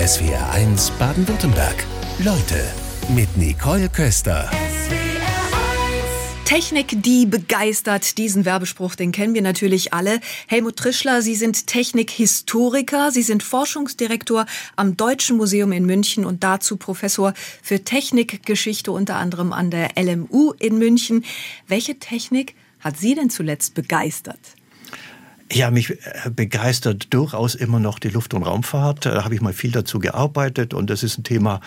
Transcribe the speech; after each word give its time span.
SWR1 0.00 0.92
Baden-Württemberg. 0.98 1.84
Leute 2.20 2.72
mit 3.14 3.36
Nicole 3.36 3.90
Köster. 3.90 4.50
Technik, 6.46 7.02
die 7.02 7.26
begeistert. 7.26 8.16
Diesen 8.16 8.46
Werbespruch, 8.46 8.94
den 8.94 9.12
kennen 9.12 9.34
wir 9.34 9.42
natürlich 9.42 9.92
alle. 9.92 10.20
Helmut 10.46 10.76
Trischler, 10.76 11.20
Sie 11.20 11.34
sind 11.34 11.66
Technikhistoriker. 11.66 13.10
Sie 13.10 13.20
sind 13.20 13.42
Forschungsdirektor 13.42 14.46
am 14.74 14.96
Deutschen 14.96 15.36
Museum 15.36 15.70
in 15.70 15.84
München 15.84 16.24
und 16.24 16.42
dazu 16.44 16.78
Professor 16.78 17.34
für 17.62 17.84
Technikgeschichte 17.84 18.92
unter 18.92 19.16
anderem 19.16 19.52
an 19.52 19.70
der 19.70 19.90
LMU 20.02 20.52
in 20.58 20.78
München. 20.78 21.26
Welche 21.68 21.98
Technik 21.98 22.54
hat 22.78 22.96
Sie 22.96 23.14
denn 23.14 23.28
zuletzt 23.28 23.74
begeistert? 23.74 24.40
Ja, 25.52 25.70
mich 25.70 25.90
äh, 25.90 26.30
begeistert 26.30 27.12
durchaus 27.12 27.54
immer 27.54 27.80
noch 27.80 27.98
die 27.98 28.08
Luft- 28.08 28.34
und 28.34 28.44
Raumfahrt. 28.44 29.06
Da 29.06 29.24
habe 29.24 29.34
ich 29.34 29.40
mal 29.40 29.52
viel 29.52 29.72
dazu 29.72 29.98
gearbeitet 29.98 30.74
und 30.74 30.90
das 30.90 31.02
ist 31.02 31.18
ein 31.18 31.24
Thema, 31.24 31.60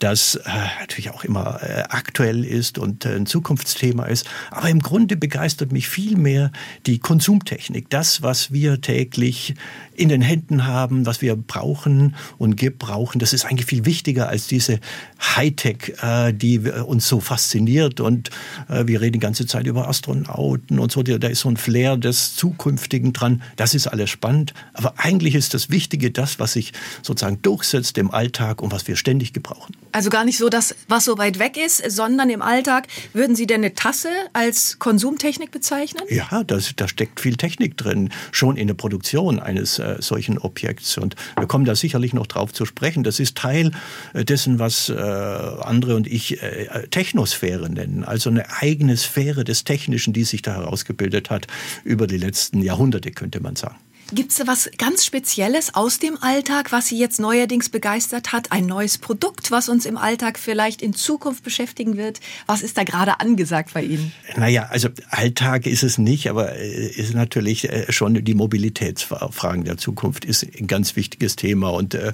das 0.00 0.34
äh, 0.34 0.40
natürlich 0.80 1.10
auch 1.10 1.24
immer 1.24 1.62
äh, 1.62 1.84
aktuell 1.88 2.44
ist 2.44 2.78
und 2.78 3.04
äh, 3.04 3.14
ein 3.14 3.26
Zukunftsthema 3.26 4.06
ist. 4.06 4.26
Aber 4.50 4.68
im 4.68 4.80
Grunde 4.80 5.16
begeistert 5.16 5.72
mich 5.72 5.88
viel 5.88 6.16
mehr 6.16 6.50
die 6.86 6.98
Konsumtechnik. 6.98 7.88
Das, 7.90 8.22
was 8.22 8.50
wir 8.52 8.80
täglich 8.80 9.54
in 9.94 10.08
den 10.08 10.22
Händen 10.22 10.66
haben, 10.66 11.04
was 11.04 11.20
wir 11.20 11.36
brauchen 11.36 12.16
und 12.38 12.56
gebrauchen, 12.56 13.18
das 13.18 13.34
ist 13.34 13.44
eigentlich 13.44 13.66
viel 13.66 13.84
wichtiger 13.84 14.28
als 14.28 14.46
diese 14.46 14.80
Hightech, 15.20 15.94
äh, 16.02 16.32
die 16.32 16.58
uns 16.58 17.06
so 17.06 17.20
fasziniert. 17.20 18.00
Und 18.00 18.30
äh, 18.68 18.86
wir 18.86 19.02
reden 19.02 19.14
die 19.14 19.18
ganze 19.18 19.46
Zeit 19.46 19.66
über 19.66 19.86
Astronauten 19.86 20.78
und 20.78 20.90
so. 20.90 21.02
Da 21.02 21.28
ist 21.28 21.40
so 21.40 21.50
ein 21.50 21.58
Flair 21.58 21.98
des 21.98 22.34
Zukünftigen 22.36 23.12
dran. 23.12 23.42
Das 23.56 23.74
ist 23.74 23.86
alles 23.86 24.08
spannend. 24.08 24.54
Aber 24.72 24.94
eigentlich 24.96 25.34
ist 25.34 25.52
das 25.52 25.68
Wichtige 25.68 26.10
das, 26.10 26.38
was 26.38 26.54
sich 26.54 26.72
sozusagen 27.02 27.42
durchsetzt 27.42 27.98
im 27.98 28.10
Alltag 28.10 28.62
und 28.62 28.72
was 28.72 28.88
wir 28.88 28.96
ständig 28.96 29.34
gebrauchen. 29.34 29.74
Also 29.92 30.10
gar 30.10 30.24
nicht 30.24 30.38
so, 30.38 30.48
dass 30.48 30.74
was 30.88 31.04
so 31.04 31.18
weit 31.18 31.38
weg 31.38 31.56
ist, 31.56 31.90
sondern 31.90 32.30
im 32.30 32.42
Alltag. 32.42 32.86
Würden 33.12 33.34
Sie 33.34 33.46
denn 33.46 33.60
eine 33.60 33.74
Tasse 33.74 34.08
als 34.32 34.78
Konsumtechnik 34.78 35.50
bezeichnen? 35.50 36.02
Ja, 36.08 36.44
das, 36.44 36.72
da 36.76 36.86
steckt 36.86 37.20
viel 37.20 37.36
Technik 37.36 37.76
drin, 37.76 38.10
schon 38.30 38.56
in 38.56 38.68
der 38.68 38.74
Produktion 38.74 39.40
eines 39.40 39.78
äh, 39.78 39.96
solchen 39.98 40.38
Objekts. 40.38 40.96
Und 40.98 41.16
wir 41.36 41.46
kommen 41.46 41.64
da 41.64 41.74
sicherlich 41.74 42.14
noch 42.14 42.26
drauf 42.26 42.52
zu 42.52 42.66
sprechen. 42.66 43.02
Das 43.02 43.18
ist 43.18 43.36
Teil 43.36 43.72
äh, 44.14 44.24
dessen, 44.24 44.58
was 44.58 44.88
äh, 44.88 44.94
andere 44.94 45.96
und 45.96 46.06
ich 46.06 46.42
äh, 46.42 46.86
Technosphäre 46.90 47.68
nennen. 47.68 48.04
Also 48.04 48.30
eine 48.30 48.44
eigene 48.60 48.96
Sphäre 48.96 49.44
des 49.44 49.64
Technischen, 49.64 50.12
die 50.12 50.24
sich 50.24 50.42
da 50.42 50.54
herausgebildet 50.54 51.30
hat 51.30 51.46
über 51.84 52.06
die 52.06 52.18
letzten 52.18 52.62
Jahrhunderte, 52.62 53.10
könnte 53.10 53.40
man 53.40 53.56
sagen. 53.56 53.76
Gibt 54.12 54.32
es 54.32 54.44
was 54.44 54.68
ganz 54.76 55.04
Spezielles 55.04 55.74
aus 55.76 56.00
dem 56.00 56.20
Alltag, 56.20 56.72
was 56.72 56.88
Sie 56.88 56.98
jetzt 56.98 57.20
neuerdings 57.20 57.68
begeistert 57.68 58.32
hat? 58.32 58.50
Ein 58.50 58.66
neues 58.66 58.98
Produkt, 58.98 59.52
was 59.52 59.68
uns 59.68 59.86
im 59.86 59.96
Alltag 59.96 60.36
vielleicht 60.36 60.82
in 60.82 60.94
Zukunft 60.94 61.44
beschäftigen 61.44 61.96
wird? 61.96 62.18
Was 62.46 62.62
ist 62.62 62.76
da 62.76 62.82
gerade 62.82 63.20
angesagt 63.20 63.72
bei 63.72 63.84
Ihnen? 63.84 64.12
Naja, 64.36 64.66
also 64.68 64.88
Alltag 65.10 65.66
ist 65.66 65.84
es 65.84 65.96
nicht, 65.96 66.28
aber 66.28 66.56
äh, 66.56 66.88
ist 66.88 67.14
natürlich 67.14 67.70
äh, 67.70 67.92
schon 67.92 68.24
die 68.24 68.34
Mobilitätsfragen 68.34 69.62
der 69.62 69.76
Zukunft 69.76 70.24
ist 70.24 70.44
ein 70.58 70.66
ganz 70.66 70.96
wichtiges 70.96 71.36
Thema 71.36 71.68
und 71.68 71.94
äh, 71.94 72.12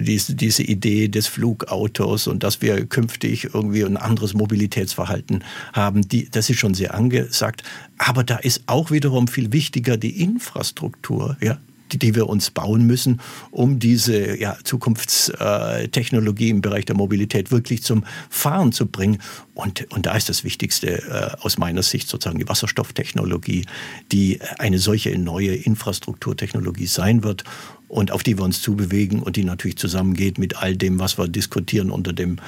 diese, 0.00 0.62
Idee 0.62 1.08
des 1.08 1.26
Flugautos 1.26 2.28
und 2.28 2.42
dass 2.42 2.62
wir 2.62 2.86
künftig 2.86 3.52
irgendwie 3.52 3.84
ein 3.84 3.98
anderes 3.98 4.32
Mobilitätsverhalten 4.32 5.44
haben, 5.74 6.06
das 6.32 6.48
ist 6.48 6.58
schon 6.58 6.74
sehr 6.74 6.94
angesagt. 6.94 7.62
Aber 8.02 8.24
da 8.24 8.38
ist 8.38 8.62
auch 8.64 8.90
wiederum 8.90 9.28
viel 9.28 9.52
wichtiger 9.52 9.98
die 9.98 10.22
Infrastruktur, 10.22 11.36
ja, 11.42 11.58
die, 11.92 11.98
die 11.98 12.14
wir 12.14 12.30
uns 12.30 12.50
bauen 12.50 12.86
müssen, 12.86 13.20
um 13.50 13.78
diese 13.78 14.40
ja, 14.40 14.56
Zukunftstechnologie 14.64 16.48
im 16.48 16.62
Bereich 16.62 16.86
der 16.86 16.96
Mobilität 16.96 17.50
wirklich 17.50 17.82
zum 17.82 18.04
Fahren 18.30 18.72
zu 18.72 18.86
bringen. 18.86 19.18
Und, 19.52 19.86
und 19.92 20.06
da 20.06 20.16
ist 20.16 20.30
das 20.30 20.44
Wichtigste 20.44 21.02
äh, 21.02 21.36
aus 21.42 21.58
meiner 21.58 21.82
Sicht 21.82 22.08
sozusagen 22.08 22.38
die 22.38 22.48
Wasserstofftechnologie, 22.48 23.66
die 24.12 24.38
eine 24.58 24.78
solche 24.78 25.18
neue 25.18 25.54
Infrastrukturtechnologie 25.54 26.86
sein 26.86 27.22
wird 27.22 27.44
und 27.86 28.12
auf 28.12 28.22
die 28.22 28.38
wir 28.38 28.44
uns 28.44 28.62
zubewegen 28.62 29.20
und 29.20 29.36
die 29.36 29.44
natürlich 29.44 29.76
zusammengeht 29.76 30.38
mit 30.38 30.56
all 30.56 30.74
dem, 30.74 30.98
was 30.98 31.18
wir 31.18 31.28
diskutieren 31.28 31.90
unter 31.90 32.14
dem 32.14 32.38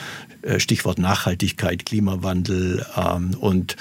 äh, 0.40 0.58
Stichwort 0.58 0.98
Nachhaltigkeit, 0.98 1.84
Klimawandel 1.84 2.86
ähm, 2.96 3.36
und 3.38 3.76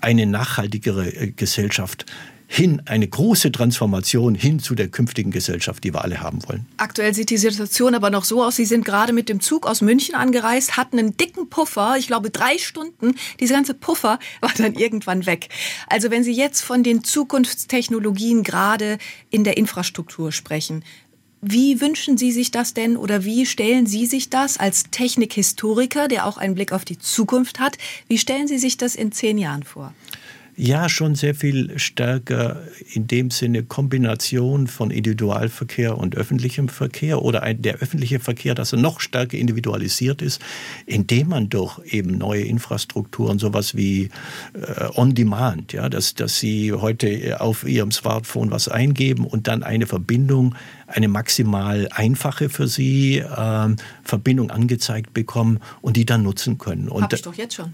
eine 0.00 0.26
nachhaltigere 0.26 1.12
äh, 1.14 1.32
Gesellschaft 1.32 2.06
hin, 2.48 2.82
eine 2.86 3.08
große 3.08 3.50
Transformation 3.50 4.34
hin 4.34 4.60
zu 4.60 4.74
der 4.74 4.88
künftigen 4.88 5.30
Gesellschaft, 5.30 5.82
die 5.84 5.92
wir 5.92 6.04
alle 6.04 6.20
haben 6.20 6.46
wollen. 6.48 6.66
Aktuell 6.76 7.12
sieht 7.12 7.30
die 7.30 7.36
Situation 7.36 7.94
aber 7.94 8.10
noch 8.10 8.24
so 8.24 8.42
aus, 8.42 8.56
Sie 8.56 8.64
sind 8.64 8.84
gerade 8.84 9.12
mit 9.12 9.28
dem 9.28 9.40
Zug 9.40 9.66
aus 9.66 9.80
München 9.80 10.14
angereist, 10.14 10.76
hatten 10.76 10.98
einen 10.98 11.16
dicken 11.16 11.48
Puffer, 11.48 11.96
ich 11.98 12.06
glaube 12.06 12.30
drei 12.30 12.58
Stunden. 12.58 13.14
Dieser 13.40 13.56
ganze 13.56 13.74
Puffer 13.74 14.18
war 14.40 14.52
dann 14.56 14.74
irgendwann 14.74 15.26
weg. 15.26 15.48
Also 15.88 16.10
wenn 16.10 16.22
Sie 16.22 16.32
jetzt 16.32 16.62
von 16.62 16.82
den 16.82 17.02
Zukunftstechnologien 17.02 18.42
gerade 18.42 18.98
in 19.30 19.44
der 19.44 19.56
Infrastruktur 19.56 20.30
sprechen, 20.30 20.84
wie 21.48 21.80
wünschen 21.80 22.18
Sie 22.18 22.32
sich 22.32 22.50
das 22.50 22.74
denn 22.74 22.96
oder 22.96 23.24
wie 23.24 23.46
stellen 23.46 23.86
Sie 23.86 24.06
sich 24.06 24.30
das 24.30 24.58
als 24.58 24.84
Technikhistoriker, 24.90 26.08
der 26.08 26.26
auch 26.26 26.38
einen 26.38 26.56
Blick 26.56 26.72
auf 26.72 26.84
die 26.84 26.98
Zukunft 26.98 27.60
hat, 27.60 27.78
wie 28.08 28.18
stellen 28.18 28.48
Sie 28.48 28.58
sich 28.58 28.76
das 28.76 28.96
in 28.96 29.12
zehn 29.12 29.38
Jahren 29.38 29.62
vor? 29.62 29.94
Ja, 30.58 30.88
schon 30.88 31.16
sehr 31.16 31.34
viel 31.34 31.78
stärker 31.78 32.62
in 32.94 33.06
dem 33.06 33.30
Sinne 33.30 33.62
Kombination 33.62 34.68
von 34.68 34.90
Individualverkehr 34.90 35.98
und 35.98 36.16
öffentlichem 36.16 36.70
Verkehr 36.70 37.20
oder 37.20 37.42
ein, 37.42 37.60
der 37.60 37.76
öffentliche 37.76 38.20
Verkehr, 38.20 38.54
dass 38.54 38.72
er 38.72 38.78
noch 38.78 39.00
stärker 39.00 39.36
individualisiert 39.36 40.22
ist, 40.22 40.40
indem 40.86 41.28
man 41.28 41.50
durch 41.50 41.78
eben 41.84 42.16
neue 42.16 42.44
Infrastrukturen, 42.44 43.38
sowas 43.38 43.76
wie 43.76 44.04
äh, 44.54 44.88
On-Demand, 44.94 45.74
ja, 45.74 45.90
dass, 45.90 46.14
dass 46.14 46.38
Sie 46.38 46.72
heute 46.72 47.38
auf 47.42 47.68
Ihrem 47.68 47.92
Smartphone 47.92 48.50
was 48.50 48.68
eingeben 48.68 49.26
und 49.26 49.48
dann 49.48 49.62
eine 49.62 49.86
Verbindung, 49.86 50.54
eine 50.86 51.08
maximal 51.08 51.86
einfache 51.90 52.48
für 52.48 52.66
Sie 52.66 53.18
äh, 53.18 53.76
Verbindung 54.04 54.50
angezeigt 54.50 55.12
bekommen 55.12 55.60
und 55.82 55.98
die 55.98 56.06
dann 56.06 56.22
nutzen 56.22 56.56
können. 56.56 56.88
Und 56.88 57.02
Hab 57.02 57.12
ich 57.12 57.20
doch 57.20 57.34
jetzt 57.34 57.56
schon 57.56 57.72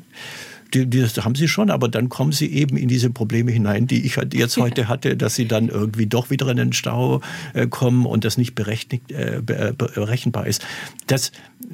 die, 0.75 0.87
die, 0.87 1.00
das 1.00 1.16
haben 1.25 1.34
sie 1.34 1.49
schon, 1.49 1.71
aber 1.71 1.88
dann 1.88 2.09
kommen 2.09 2.33
sie 2.33 2.47
eben 2.53 2.77
in 2.77 2.88
diese 2.88 3.10
Probleme 3.10 3.50
hinein, 3.50 3.87
die 3.87 4.05
ich 4.06 4.16
halt 4.16 4.34
jetzt 4.34 4.56
heute 4.56 4.88
hatte, 4.88 5.16
dass 5.16 5.34
sie 5.34 5.47
dann 5.47 5.69
irgendwie 5.69 6.06
doch 6.06 6.31
wieder 6.31 6.49
in 6.49 6.56
den 6.56 6.72
Stau 6.72 7.21
äh, 7.55 7.66
kommen 7.66 8.06
und 8.06 8.25
das 8.25 8.38
nicht 8.38 8.55
berechnet, 8.55 9.11
äh, 9.12 9.41
berechenbar 9.43 10.47
ist. 10.47 10.65
Das, 11.06 11.32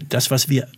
das 0.09 0.31
was 0.31 0.49
wir 0.49 0.65
äh, 0.65 0.69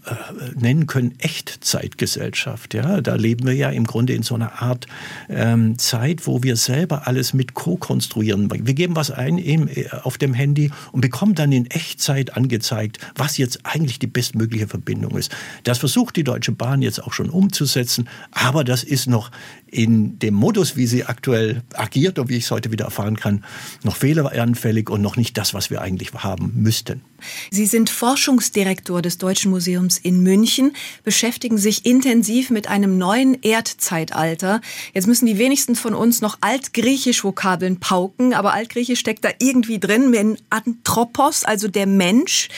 nennen 0.58 0.86
können 0.86 1.14
Echtzeitgesellschaft, 1.18 2.74
ja, 2.74 3.00
da 3.00 3.14
leben 3.14 3.46
wir 3.46 3.54
ja 3.54 3.70
im 3.70 3.84
Grunde 3.84 4.12
in 4.12 4.22
so 4.22 4.34
einer 4.34 4.62
Art 4.62 4.86
ähm, 5.28 5.78
Zeit, 5.78 6.26
wo 6.26 6.42
wir 6.42 6.56
selber 6.56 7.06
alles 7.06 7.32
mit 7.34 7.54
co-konstruieren. 7.54 8.50
Wir 8.50 8.74
geben 8.74 8.96
was 8.96 9.10
ein 9.10 9.38
eben, 9.38 9.68
äh, 9.68 9.88
auf 10.02 10.18
dem 10.18 10.34
Handy 10.34 10.70
und 10.92 11.00
bekommen 11.00 11.34
dann 11.34 11.52
in 11.52 11.66
Echtzeit 11.66 12.36
angezeigt, 12.36 12.98
was 13.14 13.38
jetzt 13.38 13.60
eigentlich 13.64 13.98
die 13.98 14.06
bestmögliche 14.06 14.68
Verbindung 14.68 15.16
ist. 15.16 15.32
Das 15.64 15.78
versucht 15.78 16.16
die 16.16 16.24
Deutsche 16.24 16.52
Bahn 16.52 16.82
jetzt 16.82 17.02
auch 17.02 17.12
schon 17.12 17.30
umzusetzen. 17.30 18.08
Aber 18.30 18.64
das 18.64 18.84
ist 18.84 19.06
noch 19.06 19.30
in 19.70 20.18
dem 20.18 20.34
Modus, 20.34 20.76
wie 20.76 20.86
sie 20.86 21.04
aktuell 21.04 21.62
agiert 21.74 22.18
und 22.18 22.28
wie 22.28 22.36
ich 22.36 22.44
es 22.44 22.50
heute 22.50 22.72
wieder 22.72 22.86
erfahren 22.86 23.16
kann, 23.16 23.44
noch 23.84 23.96
fehleranfällig 23.96 24.90
und 24.90 25.00
noch 25.00 25.16
nicht 25.16 25.36
das, 25.38 25.54
was 25.54 25.70
wir 25.70 25.80
eigentlich 25.80 26.12
haben 26.12 26.52
müssten. 26.56 27.02
Sie 27.50 27.66
sind 27.66 27.90
Forschungsdirektor 27.90 29.02
des 29.02 29.18
Deutschen 29.18 29.50
Museums 29.50 29.98
in 29.98 30.22
München, 30.22 30.72
beschäftigen 31.04 31.58
sich 31.58 31.86
intensiv 31.86 32.50
mit 32.50 32.68
einem 32.68 32.98
neuen 32.98 33.40
Erdzeitalter. 33.42 34.60
Jetzt 34.94 35.06
müssen 35.06 35.26
die 35.26 35.38
wenigsten 35.38 35.76
von 35.76 35.94
uns 35.94 36.20
noch 36.20 36.38
altgriechisch 36.40 37.22
Vokabeln 37.22 37.78
pauken, 37.78 38.34
aber 38.34 38.54
altgriechisch 38.54 38.98
steckt 38.98 39.24
da 39.24 39.30
irgendwie 39.38 39.78
drin, 39.78 40.10
mit 40.10 40.42
Anthropos, 40.50 41.44
also 41.44 41.68
der 41.68 41.86
Mensch. 41.86 42.48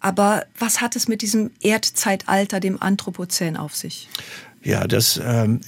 Aber 0.00 0.44
was 0.58 0.82
hat 0.82 0.96
es 0.96 1.08
mit 1.08 1.22
diesem 1.22 1.50
Erdzeitalter, 1.62 2.60
dem 2.60 2.80
Anthropozän, 2.80 3.56
auf 3.56 3.74
sich? 3.74 4.08
Ja, 4.64 4.86
das 4.86 5.20
ähm, 5.22 5.60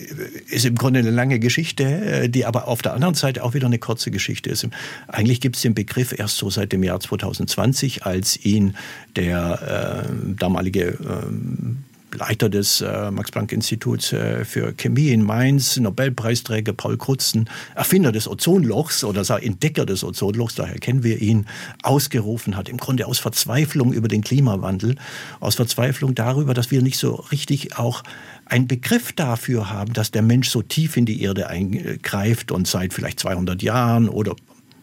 ist 0.49 0.65
im 0.65 0.75
Grunde 0.75 1.01
eine 1.01 1.11
lange 1.11 1.39
Geschichte, 1.39 1.85
äh, 1.85 2.29
die 2.31 2.47
aber 2.47 2.67
auf 2.67 2.81
der 2.81 2.95
anderen 2.95 3.15
Seite 3.15 3.45
auch 3.45 3.53
wieder 3.53 3.67
eine 3.67 3.79
kurze 3.79 4.11
Geschichte 4.11 4.49
ist. 4.49 4.67
Eigentlich 5.07 5.43
gibt 5.43 5.57
es 5.57 5.63
den 5.63 5.75
Begriff 5.75 6.19
erst 6.19 6.39
so 6.39 6.49
seit 6.49 6.73
dem 6.73 6.83
Jahr 6.83 6.99
2020, 6.99 8.07
als 8.07 8.43
ihn 8.43 8.75
der 9.15 10.07
äh, 10.07 10.35
damalige 10.39 10.87
äh, 10.87 12.17
Leiter 12.17 12.49
des 12.49 12.81
äh, 12.81 13.11
Max-Planck-Instituts 13.11 14.13
äh, 14.13 14.45
für 14.45 14.73
Chemie 14.73 15.09
in 15.09 15.23
Mainz, 15.23 15.77
Nobelpreisträger 15.77 16.73
Paul 16.73 16.97
Krutzen, 16.97 17.49
Erfinder 17.75 18.13
des 18.13 18.29
Ozonlochs 18.29 19.05
oder 19.05 19.23
Entdecker 19.43 19.87
des 19.87 20.03
Ozonlochs, 20.03 20.55
daher 20.55 20.79
kennen 20.79 21.03
wir 21.03 21.21
ihn, 21.21 21.47
ausgerufen 21.83 22.57
hat. 22.57 22.69
Im 22.69 22.79
Grunde 22.79 23.07
aus 23.07 23.19
Verzweiflung 23.19 23.93
über 23.93 24.09
den 24.09 24.23
Klimawandel, 24.23 24.97
aus 25.41 25.57
Verzweiflung 25.57 26.15
darüber, 26.15 26.55
dass 26.55 26.71
wir 26.71 26.81
nicht 26.83 26.99
so 26.99 27.15
richtig 27.31 27.77
auch 27.77 28.03
einen 28.47 28.69
Begriff 28.69 29.13
dafür 29.13 29.71
haben, 29.71 29.93
dass 29.93 30.11
der 30.11 30.23
Mensch 30.23 30.49
so 30.49 30.63
tief 30.63 30.97
in 30.97 31.05
die 31.05 31.23
Erde 31.23 31.49
eingreift 31.49 32.53
und 32.53 32.67
seit 32.67 32.95
vielleicht 32.95 33.21
200 33.21 33.63
Jahren 33.63 34.09
oder 34.09 34.35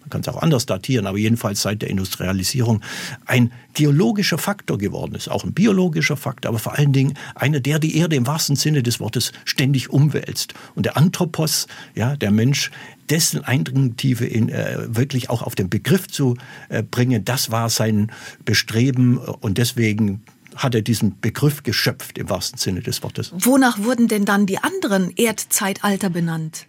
man 0.01 0.09
kann 0.09 0.21
es 0.21 0.27
auch 0.27 0.41
anders 0.41 0.65
datieren, 0.65 1.07
aber 1.07 1.17
jedenfalls 1.17 1.61
seit 1.61 1.81
der 1.81 1.89
Industrialisierung 1.89 2.81
ein 3.25 3.53
geologischer 3.73 4.37
Faktor 4.37 4.77
geworden 4.77 5.15
ist, 5.15 5.29
auch 5.29 5.45
ein 5.45 5.53
biologischer 5.53 6.17
Faktor, 6.17 6.49
aber 6.49 6.59
vor 6.59 6.77
allen 6.77 6.91
Dingen 6.91 7.13
einer, 7.35 7.61
der 7.61 7.79
die 7.79 7.95
Erde 7.97 8.17
im 8.17 8.27
wahrsten 8.27 8.57
Sinne 8.57 8.83
des 8.83 8.99
Wortes 8.99 9.31
ständig 9.45 9.89
umwälzt. 9.91 10.55
Und 10.75 10.85
der 10.85 10.97
Anthropos, 10.97 11.67
ja, 11.95 12.17
der 12.17 12.31
Mensch, 12.31 12.69
dessen 13.09 13.45
Eindringtiefe 13.45 14.25
in, 14.25 14.49
äh, 14.49 14.77
wirklich 14.87 15.29
auch 15.29 15.41
auf 15.41 15.55
den 15.55 15.69
Begriff 15.69 16.09
zu 16.09 16.35
äh, 16.67 16.83
bringen, 16.83 17.23
das 17.23 17.49
war 17.49 17.69
sein 17.69 18.11
Bestreben 18.43 19.17
und 19.17 19.57
deswegen 19.57 20.21
hat 20.55 20.75
er 20.75 20.81
diesen 20.81 21.19
Begriff 21.19 21.63
geschöpft 21.63 22.17
im 22.17 22.29
wahrsten 22.29 22.59
Sinne 22.59 22.81
des 22.81 23.03
Wortes. 23.03 23.31
Wonach 23.33 23.79
wurden 23.79 24.07
denn 24.07 24.25
dann 24.25 24.45
die 24.45 24.59
anderen 24.59 25.11
Erdzeitalter 25.15 26.09
benannt? 26.09 26.65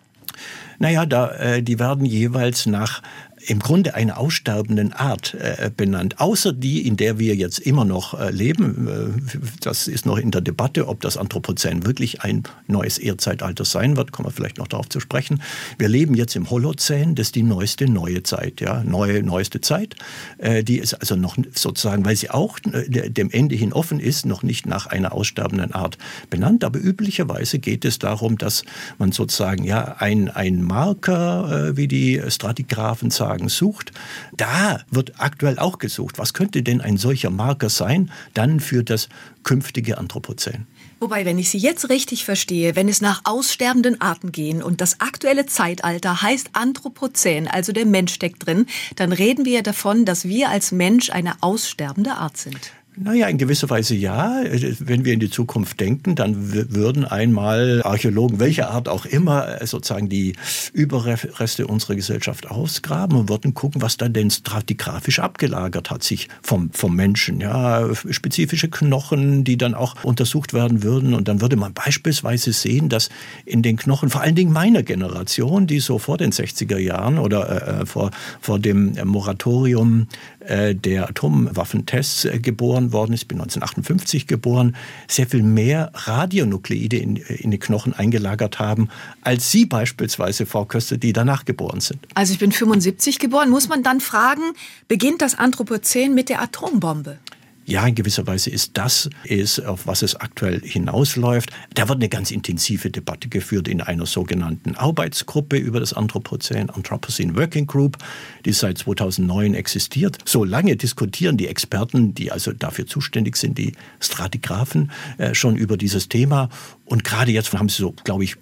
Naja, 0.79 1.07
da, 1.07 1.31
äh, 1.33 1.63
die 1.63 1.79
werden 1.79 2.05
jeweils 2.05 2.67
nach 2.67 3.03
im 3.47 3.59
Grunde 3.59 3.95
einer 3.95 4.19
aussterbenden 4.19 4.93
Art 4.93 5.35
äh, 5.35 5.71
benannt, 5.75 6.21
außer 6.21 6.53
die, 6.53 6.87
in 6.87 6.97
der 6.97 7.19
wir 7.19 7.35
jetzt 7.35 7.59
immer 7.59 7.85
noch 7.85 8.19
äh, 8.19 8.31
leben. 8.31 8.89
Äh, 8.89 9.39
das 9.61 9.89
ist 9.89 10.07
noch 10.07 10.19
in 10.19 10.31
der 10.31 10.41
Debatte, 10.41 10.89
ob 10.89 11.01
das 11.01 11.17
Anthropozän 11.17 11.85
wirklich 11.85 12.23
ein 12.23 12.45
neues 12.67 12.99
Erdzeitalter 12.99 13.65
sein 13.65 13.97
wird. 13.97 14.13
Kommen 14.13 14.29
wir 14.29 14.33
vielleicht 14.33 14.59
noch 14.59 14.69
darauf 14.69 14.89
zu 14.89 15.01
sprechen. 15.01 15.43
Wir 15.79 15.89
leben 15.89 16.15
jetzt 16.15 16.37
im 16.37 16.51
Holozän, 16.51 17.15
das 17.15 17.29
ist 17.29 17.35
die 17.35 17.43
neueste 17.43 17.89
neue 17.89 18.23
Zeit, 18.23 18.61
ja, 18.61 18.83
neue 18.85 19.23
neueste 19.23 19.61
Zeit. 19.61 19.97
Äh, 20.39 20.65
die 20.65 20.79
ist 20.79 20.95
also 20.95 21.17
noch 21.17 21.37
sozusagen, 21.55 22.05
weil 22.05 22.17
sie 22.17 22.31
auch 22.31 22.59
äh, 22.73 23.11
dem 23.11 23.31
Ende 23.31 23.55
hin 23.55 23.73
offen 23.73 24.01
ist, 24.01 24.27
noch 24.27 24.43
nicht 24.43 24.67
nach 24.67 24.87
einer 24.87 25.13
aussterbenden 25.13 25.73
Art 25.73 25.99
benannt. 26.31 26.65
Aber 26.65 26.79
üblicherweise 26.79 27.59
geht 27.59 27.85
es 27.85 27.99
darum, 27.99 28.39
dass 28.39 28.65
man 28.99 29.13
sozusagen 29.13 29.65
ja 29.65 29.97
ein, 29.99 30.31
ein 30.31 30.63
Marker, 30.63 31.69
äh, 31.69 31.77
wie 31.77 31.89
die 31.89 32.23
Stratigraphen 32.29 33.11
sagen, 33.11 33.34
Fragen 33.35 33.49
sucht, 33.49 33.91
da 34.37 34.81
wird 34.91 35.15
aktuell 35.19 35.59
auch 35.59 35.79
gesucht. 35.79 36.19
Was 36.19 36.35
könnte 36.35 36.63
denn 36.63 36.81
ein 36.81 36.97
solcher 36.97 37.31
Marker 37.31 37.69
sein, 37.69 38.13
dann 38.33 38.61
für 38.61 38.85
das 38.85 39.09
künftige 39.43 39.99
Anthropozän? 39.99 40.67
Wobei, 41.01 41.25
wenn 41.25 41.39
ich 41.39 41.51
Sie 41.51 41.59
jetzt 41.59 41.91
richtig 41.91 42.25
verstehe, 42.25 42.77
wenn 42.77 42.89
es 42.89 43.01
nach 43.01 43.23
aussterbenden 43.25 44.01
Arten 44.01 44.31
gehen 44.31 44.63
und 44.63 44.81
das 44.81 45.01
aktuelle 45.01 45.47
Zeitalter 45.47 46.23
heißt 46.23 46.51
Anthropozän, 46.53 47.49
also 47.49 47.73
der 47.73 47.87
Mensch 47.87 48.15
steckt 48.15 48.47
drin, 48.47 48.67
dann 48.95 49.13
reden 49.13 49.45
wir 49.45 49.65
davon, 49.65 50.05
dass 50.05 50.25
wir 50.27 50.51
als 50.51 50.71
Mensch 50.71 51.11
eine 51.11 51.43
aussterbende 51.43 52.13
Art 52.13 52.37
sind. 52.37 52.73
Naja, 52.97 53.27
in 53.27 53.39
gewisser 53.39 53.69
Weise 53.71 53.97
ja. 53.97 54.43
Wenn 54.79 55.05
wir 55.05 55.15
in 55.15 55.21
die 55.21 55.31
Zukunft 55.31 55.81
denken, 55.81 56.15
dann 56.15 56.53
würden 56.73 57.05
einmal 57.05 57.83
Archäologen, 57.83 58.39
welcher 58.39 58.71
Art 58.71 58.89
auch 58.89 59.05
immer, 59.05 59.59
sozusagen 59.67 60.09
die 60.09 60.35
Überreste 60.73 61.67
unserer 61.67 61.97
Gesellschaft 61.97 62.49
ausgraben 62.49 63.19
und 63.19 63.29
würden 63.29 63.53
gucken, 63.53 63.83
was 63.83 63.97
da 63.97 64.09
denn 64.09 64.31
stratigraphisch 64.31 65.19
abgelagert 65.19 65.91
hat, 65.91 66.05
sich 66.05 66.29
vom, 66.43 66.71
vom 66.73 66.95
Menschen. 66.95 67.41
Ja, 67.41 67.93
spezifische 67.95 68.69
Knochen, 68.69 69.43
die 69.43 69.57
dann 69.57 69.75
auch 69.75 70.05
untersucht 70.05 70.55
werden 70.55 70.85
würden. 70.85 71.15
Und 71.15 71.27
dann 71.27 71.41
würde 71.41 71.57
man 71.57 71.75
beispielsweise 71.75 72.53
sehen, 72.53 72.89
dass 72.89 73.09
in 73.45 73.63
den 73.63 73.77
Knochen, 73.77 74.09
vor 74.09 74.21
allen 74.21 74.37
Dingen 74.37 74.53
meiner 74.53 74.85
Generation, 74.85 75.67
die 75.67 75.81
so 75.81 75.99
vor 75.99 76.17
den 76.17 76.31
60er 76.31 76.79
Jahren 76.79 77.19
oder 77.19 77.81
äh, 77.81 77.87
vor, 77.87 78.13
vor 78.41 78.61
dem 78.61 78.97
Moratorium 79.05 80.07
äh, 80.34 80.34
der 80.75 81.09
Atomwaffentests 81.09 82.25
äh, 82.27 82.39
geboren 82.39 82.93
worden 82.93 83.13
ist, 83.13 83.29
bin 83.29 83.39
1958 83.39 84.27
geboren, 84.27 84.77
sehr 85.09 85.27
viel 85.27 85.43
mehr 85.43 85.91
Radionukleide 85.95 86.97
in, 86.97 87.17
äh, 87.17 87.35
in 87.35 87.51
die 87.51 87.59
Knochen 87.59 87.95
eingelagert 87.95 88.59
haben, 88.59 88.89
als 89.23 89.51
Sie 89.51 89.67
beispielsweise, 89.67 90.47
Frau 90.47 90.65
Köster, 90.65 90.97
die 90.97 91.13
danach 91.13 91.45
geboren 91.45 91.81
sind. 91.81 92.01
Also 92.15 92.33
ich 92.33 92.39
bin 92.39 92.53
75 92.53 93.19
geboren. 93.19 93.51
Muss 93.51 93.69
man 93.69 93.83
dann 93.83 94.01
fragen, 94.01 94.43
beginnt 94.89 95.23
das 95.23 95.35
Anthropozän 95.39 96.15
mit 96.15 96.29
der 96.29 96.43
Atombombe? 96.43 97.19
Ja, 97.67 97.87
in 97.87 97.95
gewisser 97.95 98.27
Weise 98.27 98.51
ist 98.51 98.73
das, 98.75 99.09
ist, 99.25 99.61
auf 99.61 99.87
was 99.87 100.03
es 100.03 100.17
aktuell 100.17 100.61
hinausläuft. 100.61 101.51
Da 101.73 101.89
wird 101.89 101.97
eine 101.97 102.11
ganz 102.11 102.31
intensive 102.31 102.91
Debatte 102.91 103.29
geführt 103.29 103.69
in 103.69 103.81
einer 103.81 104.05
sogenannten 104.05 104.75
Arbeitsgruppe 104.75 105.57
über 105.57 105.81
das 105.81 105.95
Anthropozän, 105.95 106.69
Anthropocene 106.69 107.35
Working 107.37 107.67
Group, 107.67 107.97
die 108.45 108.53
seit 108.53 108.77
2009 108.79 109.55
existiert. 109.55 110.19
So 110.27 110.45
lange 110.45 110.77
diskutieren 110.77 111.39
die 111.39 111.49
Experten, 111.49 112.15
die 112.15 112.31
also 112.31 112.53
dafür 112.53 112.87
zuständig 112.87 113.37
sind, 113.37 113.57
die 113.57 113.73
Stratigraphen, 113.99 114.91
äh, 115.17 115.35
schon 115.35 115.57
über 115.57 115.79
dieses 115.79 116.11
Thema. 116.11 116.51
Und 116.85 117.03
gerade 117.03 117.33
jetzt 117.33 117.51
haben 117.55 117.71
sie 117.71 117.81
so, 117.81 117.95
glaube 118.05 118.25
ich, 118.25 118.37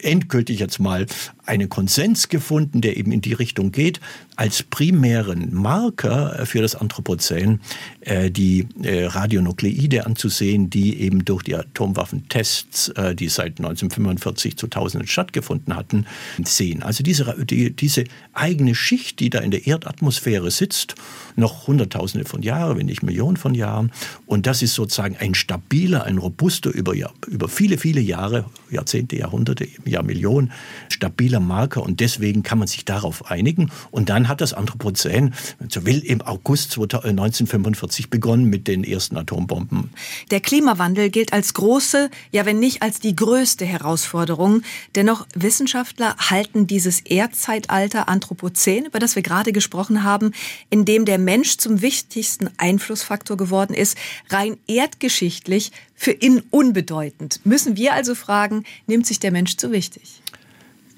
endgültig 0.00 0.60
jetzt 0.60 0.78
mal 0.78 1.06
einen 1.48 1.68
Konsens 1.68 2.28
gefunden, 2.28 2.80
der 2.80 2.96
eben 2.96 3.10
in 3.10 3.20
die 3.20 3.32
Richtung 3.32 3.72
geht, 3.72 4.00
als 4.36 4.62
primären 4.62 5.52
Marker 5.52 6.46
für 6.46 6.62
das 6.62 6.76
Anthropozän 6.76 7.60
äh, 8.00 8.30
die 8.30 8.68
äh, 8.82 9.06
Radionukleide 9.06 10.06
anzusehen, 10.06 10.70
die 10.70 11.00
eben 11.00 11.24
durch 11.24 11.42
die 11.42 11.56
Atomwaffentests, 11.56 12.90
äh, 12.90 13.14
die 13.14 13.28
seit 13.28 13.58
1945 13.58 14.56
zu 14.56 14.68
Tausenden 14.68 15.08
stattgefunden 15.08 15.74
hatten, 15.74 16.06
sehen. 16.44 16.82
Also 16.82 17.02
diese, 17.02 17.34
die, 17.44 17.74
diese 17.74 18.04
eigene 18.32 18.74
Schicht, 18.74 19.18
die 19.18 19.30
da 19.30 19.40
in 19.40 19.50
der 19.50 19.66
Erdatmosphäre 19.66 20.50
sitzt, 20.50 20.94
noch 21.34 21.66
Hunderttausende 21.66 22.28
von 22.28 22.42
Jahren, 22.42 22.78
wenn 22.78 22.86
nicht 22.86 23.02
Millionen 23.02 23.36
von 23.36 23.54
Jahren. 23.54 23.90
Und 24.26 24.46
das 24.46 24.62
ist 24.62 24.74
sozusagen 24.74 25.16
ein 25.16 25.34
stabiler, 25.34 26.04
ein 26.04 26.18
robuster, 26.18 26.70
über, 26.70 26.94
über 27.26 27.48
viele, 27.48 27.78
viele 27.78 28.00
Jahre, 28.00 28.44
Jahrzehnte, 28.70 29.16
Jahrhunderte, 29.16 29.66
ja 29.84 30.02
Millionen, 30.02 30.52
stabiler 30.88 31.37
stabiler 31.38 31.40
Marker 31.40 31.82
und 31.82 32.00
deswegen 32.00 32.42
kann 32.42 32.58
man 32.58 32.68
sich 32.68 32.84
darauf 32.84 33.30
einigen. 33.30 33.70
Und 33.90 34.08
dann 34.08 34.28
hat 34.28 34.40
das 34.40 34.52
Anthropozän, 34.52 35.34
wenn 35.58 35.70
so 35.70 35.86
will, 35.86 36.00
im 36.00 36.20
August 36.22 36.78
1945 36.78 38.04
äh, 38.04 38.08
begonnen 38.08 38.44
mit 38.44 38.68
den 38.68 38.84
ersten 38.84 39.16
Atombomben. 39.16 39.90
Der 40.30 40.40
Klimawandel 40.40 41.10
gilt 41.10 41.32
als 41.32 41.54
große, 41.54 42.10
ja 42.32 42.46
wenn 42.46 42.58
nicht 42.58 42.82
als 42.82 43.00
die 43.00 43.16
größte 43.16 43.64
Herausforderung. 43.64 44.62
Dennoch 44.94 45.26
Wissenschaftler 45.34 46.16
halten 46.18 46.66
dieses 46.66 47.00
Erdzeitalter 47.00 48.08
Anthropozän, 48.08 48.86
über 48.86 48.98
das 48.98 49.16
wir 49.16 49.22
gerade 49.22 49.52
gesprochen 49.52 50.04
haben, 50.04 50.32
in 50.70 50.84
dem 50.84 51.04
der 51.04 51.18
Mensch 51.18 51.58
zum 51.58 51.80
wichtigsten 51.82 52.50
Einflussfaktor 52.58 53.36
geworden 53.36 53.74
ist, 53.74 53.96
rein 54.30 54.56
erdgeschichtlich 54.66 55.72
für 55.94 56.12
ihn 56.12 56.42
unbedeutend. 56.50 57.40
Müssen 57.44 57.76
wir 57.76 57.92
also 57.92 58.14
fragen, 58.14 58.64
nimmt 58.86 59.06
sich 59.06 59.18
der 59.18 59.32
Mensch 59.32 59.56
zu 59.56 59.72
wichtig? 59.72 60.20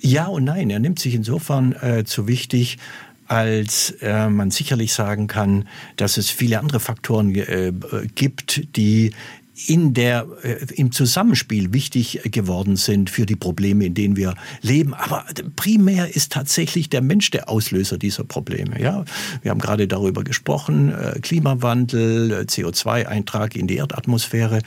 Ja 0.00 0.26
und 0.26 0.44
nein. 0.44 0.70
Er 0.70 0.79
nimmt 0.79 0.99
sich 0.99 1.14
insofern 1.14 1.73
äh, 1.73 2.05
zu 2.05 2.26
wichtig, 2.26 2.79
als 3.26 3.93
äh, 4.00 4.29
man 4.29 4.50
sicherlich 4.50 4.93
sagen 4.93 5.29
kann, 5.29 5.69
dass 5.97 6.17
es 6.17 6.31
viele 6.31 6.58
andere 6.58 6.81
Faktoren 6.81 7.32
äh, 7.35 7.73
gibt, 8.14 8.77
die 8.77 9.13
in 9.67 9.94
der, 9.94 10.26
äh, 10.43 10.56
im 10.74 10.93
Zusammenspiel 10.93 11.72
wichtig 11.72 12.20
geworden 12.24 12.76
sind 12.76 13.10
für 13.10 13.26
die 13.26 13.36
Probleme, 13.36 13.86
in 13.86 13.94
denen 13.94 14.17
wir 14.17 14.34
leben. 14.62 14.94
Aber 14.94 15.24
primär 15.56 16.14
ist 16.14 16.32
tatsächlich 16.32 16.88
der 16.88 17.02
Mensch 17.02 17.31
der 17.31 17.48
Auslöser 17.48 17.98
dieser 17.98 18.24
Probleme. 18.24 18.81
Ja, 18.81 19.05
wir 19.43 19.50
haben 19.50 19.60
gerade 19.60 19.88
darüber 19.88 20.24
gesprochen, 20.24 20.93
äh, 20.93 21.19
Klimawandel, 21.20 22.32
äh, 22.32 22.34
CO2-Eintrag 22.43 23.56
in 23.56 23.67
die 23.67 23.76
Erdatmosphäre, 23.76 24.62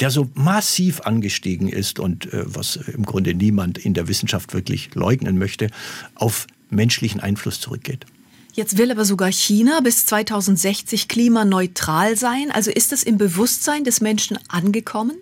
der 0.00 0.10
so 0.10 0.30
massiv 0.34 1.00
angestiegen 1.02 1.68
ist 1.68 1.98
und 1.98 2.28
was 2.32 2.76
im 2.76 3.04
Grunde 3.04 3.34
niemand 3.34 3.78
in 3.78 3.94
der 3.94 4.08
Wissenschaft 4.08 4.54
wirklich 4.54 4.94
leugnen 4.94 5.38
möchte, 5.38 5.68
auf 6.14 6.46
menschlichen 6.70 7.20
Einfluss 7.20 7.60
zurückgeht. 7.60 8.06
Jetzt 8.54 8.78
will 8.78 8.92
aber 8.92 9.04
sogar 9.04 9.32
China 9.32 9.80
bis 9.80 10.06
2060 10.06 11.08
klimaneutral 11.08 12.16
sein. 12.16 12.52
Also 12.52 12.70
ist 12.70 12.92
das 12.92 13.02
im 13.02 13.18
Bewusstsein 13.18 13.82
des 13.82 14.00
Menschen 14.00 14.38
angekommen? 14.48 15.16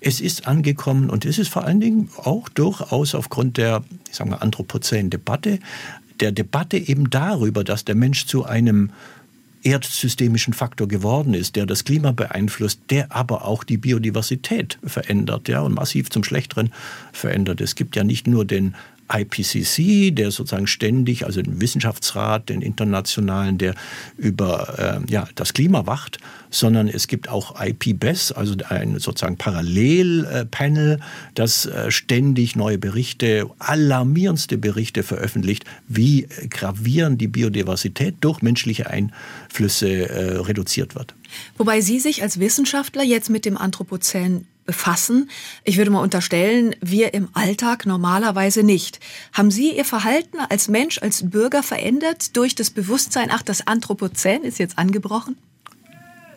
Es 0.00 0.20
ist 0.20 0.46
angekommen 0.46 1.08
und 1.08 1.24
es 1.24 1.38
ist 1.38 1.48
vor 1.48 1.64
allen 1.64 1.80
Dingen 1.80 2.10
auch 2.16 2.50
durchaus 2.50 3.14
aufgrund 3.14 3.56
der, 3.56 3.82
ich 4.10 4.16
sage 4.16 4.30
mal, 4.30 4.36
anthropozänen 4.36 5.08
Debatte, 5.08 5.58
der 6.20 6.32
Debatte 6.32 6.76
eben 6.76 7.08
darüber, 7.08 7.64
dass 7.64 7.86
der 7.86 7.94
Mensch 7.94 8.26
zu 8.26 8.44
einem 8.44 8.90
erdsystemischen 9.62 10.52
Faktor 10.52 10.88
geworden 10.88 11.34
ist, 11.34 11.56
der 11.56 11.66
das 11.66 11.84
Klima 11.84 12.12
beeinflusst, 12.12 12.80
der 12.90 13.14
aber 13.14 13.44
auch 13.44 13.64
die 13.64 13.76
Biodiversität 13.76 14.78
verändert, 14.84 15.48
ja, 15.48 15.60
und 15.60 15.74
massiv 15.74 16.10
zum 16.10 16.24
Schlechteren 16.24 16.72
verändert. 17.12 17.60
Es 17.60 17.74
gibt 17.74 17.96
ja 17.96 18.04
nicht 18.04 18.26
nur 18.26 18.44
den 18.44 18.74
IPCC, 19.12 20.14
der 20.14 20.30
sozusagen 20.30 20.66
ständig, 20.66 21.24
also 21.26 21.42
den 21.42 21.60
Wissenschaftsrat, 21.60 22.48
den 22.48 22.62
internationalen, 22.62 23.58
der 23.58 23.74
über 24.16 25.02
äh, 25.06 25.12
ja, 25.12 25.28
das 25.34 25.52
Klima 25.52 25.86
wacht, 25.86 26.18
sondern 26.50 26.88
es 26.88 27.06
gibt 27.08 27.28
auch 27.28 27.60
IPBES, 27.60 28.32
also 28.32 28.54
ein 28.68 28.98
sozusagen 28.98 29.36
Parallelpanel, 29.36 31.00
das 31.34 31.66
äh, 31.66 31.90
ständig 31.90 32.56
neue 32.56 32.78
Berichte, 32.78 33.48
alarmierendste 33.58 34.58
Berichte 34.58 35.02
veröffentlicht, 35.02 35.64
wie 35.88 36.26
gravierend 36.48 37.20
die 37.20 37.28
Biodiversität 37.28 38.16
durch 38.20 38.42
menschliche 38.42 38.90
Einflüsse 38.90 40.08
äh, 40.08 40.36
reduziert 40.38 40.94
wird. 40.94 41.14
Wobei 41.56 41.80
Sie 41.80 42.00
sich 42.00 42.22
als 42.22 42.40
Wissenschaftler 42.40 43.02
jetzt 43.02 43.30
mit 43.30 43.44
dem 43.44 43.56
Anthropozän 43.56 44.46
befassen. 44.70 45.28
Ich 45.64 45.78
würde 45.78 45.90
mal 45.90 46.00
unterstellen, 46.00 46.76
wir 46.80 47.12
im 47.12 47.28
Alltag 47.32 47.86
normalerweise 47.86 48.62
nicht. 48.62 49.00
Haben 49.32 49.50
Sie 49.50 49.76
Ihr 49.76 49.84
Verhalten 49.84 50.38
als 50.38 50.68
Mensch, 50.68 51.02
als 51.02 51.28
Bürger 51.28 51.64
verändert 51.64 52.36
durch 52.36 52.54
das 52.54 52.70
Bewusstsein, 52.70 53.30
ach, 53.32 53.42
das 53.42 53.66
Anthropozän 53.66 54.44
ist 54.44 54.60
jetzt 54.60 54.78
angebrochen? 54.78 55.36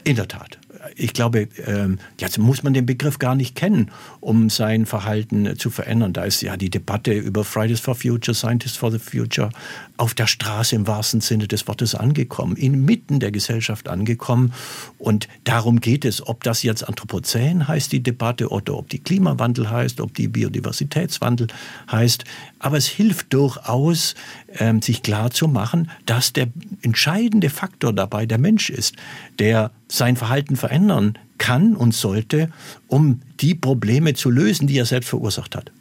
In 0.03 0.15
der 0.15 0.27
Tat 0.27 0.57
ich 0.95 1.13
glaube, 1.13 1.47
ähm, 1.65 1.99
jetzt 2.19 2.37
muss 2.37 2.63
man 2.63 2.73
den 2.73 2.85
Begriff 2.85 3.19
gar 3.19 3.35
nicht 3.35 3.55
kennen, 3.55 3.91
um 4.19 4.49
sein 4.49 4.85
Verhalten 4.85 5.45
äh, 5.45 5.55
zu 5.55 5.69
verändern. 5.69 6.13
Da 6.13 6.23
ist 6.23 6.41
ja 6.41 6.57
die 6.57 6.69
Debatte 6.69 7.13
über 7.13 7.43
Fridays 7.43 7.79
for 7.79 7.95
Future, 7.95 8.35
Scientists 8.35 8.77
for 8.77 8.91
the 8.91 8.99
Future 8.99 9.49
auf 9.97 10.13
der 10.13 10.27
Straße 10.27 10.75
im 10.75 10.87
wahrsten 10.87 11.21
Sinne 11.21 11.47
des 11.47 11.67
Wortes 11.67 11.95
angekommen, 11.95 12.57
inmitten 12.57 13.19
der 13.19 13.31
Gesellschaft 13.31 13.87
angekommen. 13.87 14.53
Und 14.97 15.27
darum 15.45 15.79
geht 15.79 16.03
es, 16.03 16.25
ob 16.25 16.43
das 16.43 16.63
jetzt 16.63 16.87
Anthropozän 16.87 17.67
heißt, 17.67 17.91
die 17.91 18.03
Debatte, 18.03 18.49
oder 18.49 18.75
ob 18.75 18.89
die 18.89 18.99
Klimawandel 18.99 19.69
heißt, 19.69 20.01
ob 20.01 20.13
die 20.13 20.27
Biodiversitätswandel 20.27 21.47
heißt. 21.91 22.25
Aber 22.59 22.77
es 22.77 22.87
hilft 22.87 23.33
durchaus, 23.33 24.15
ähm, 24.59 24.81
sich 24.81 25.03
klar 25.03 25.31
zu 25.31 25.47
machen, 25.47 25.89
dass 26.05 26.33
der 26.33 26.47
entscheidende 26.81 27.49
Faktor 27.49 27.93
dabei 27.93 28.25
der 28.25 28.37
Mensch 28.37 28.69
ist, 28.69 28.95
der 29.39 29.71
sein 29.93 30.15
Verhalten 30.15 30.55
verändern 30.55 31.17
kann 31.37 31.75
und 31.75 31.93
sollte, 31.93 32.49
um 32.87 33.21
die 33.39 33.53
Probleme 33.53 34.15
zu 34.15 34.29
lösen, 34.29 34.65
die 34.65 34.77
er 34.77 34.85
selbst 34.85 35.09
verursacht 35.09 35.55
hat. 35.55 35.71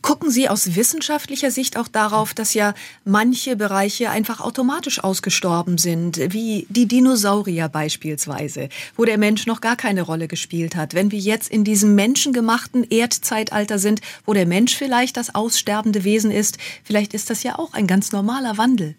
Gucken 0.00 0.30
Sie 0.30 0.48
aus 0.48 0.76
wissenschaftlicher 0.76 1.50
Sicht 1.50 1.76
auch 1.76 1.88
darauf, 1.88 2.32
dass 2.32 2.54
ja 2.54 2.72
manche 3.04 3.56
Bereiche 3.56 4.10
einfach 4.10 4.40
automatisch 4.40 5.02
ausgestorben 5.02 5.76
sind, 5.76 6.18
wie 6.32 6.66
die 6.70 6.86
Dinosaurier 6.86 7.68
beispielsweise, 7.68 8.68
wo 8.96 9.04
der 9.04 9.18
Mensch 9.18 9.46
noch 9.46 9.60
gar 9.60 9.74
keine 9.74 10.02
Rolle 10.02 10.28
gespielt 10.28 10.76
hat. 10.76 10.94
Wenn 10.94 11.10
wir 11.10 11.18
jetzt 11.18 11.50
in 11.50 11.64
diesem 11.64 11.96
menschengemachten 11.96 12.84
Erdzeitalter 12.88 13.80
sind, 13.80 14.00
wo 14.24 14.34
der 14.34 14.46
Mensch 14.46 14.76
vielleicht 14.76 15.16
das 15.16 15.34
aussterbende 15.34 16.04
Wesen 16.04 16.30
ist, 16.30 16.58
vielleicht 16.84 17.12
ist 17.12 17.28
das 17.28 17.42
ja 17.42 17.58
auch 17.58 17.74
ein 17.74 17.88
ganz 17.88 18.12
normaler 18.12 18.56
Wandel. 18.56 18.94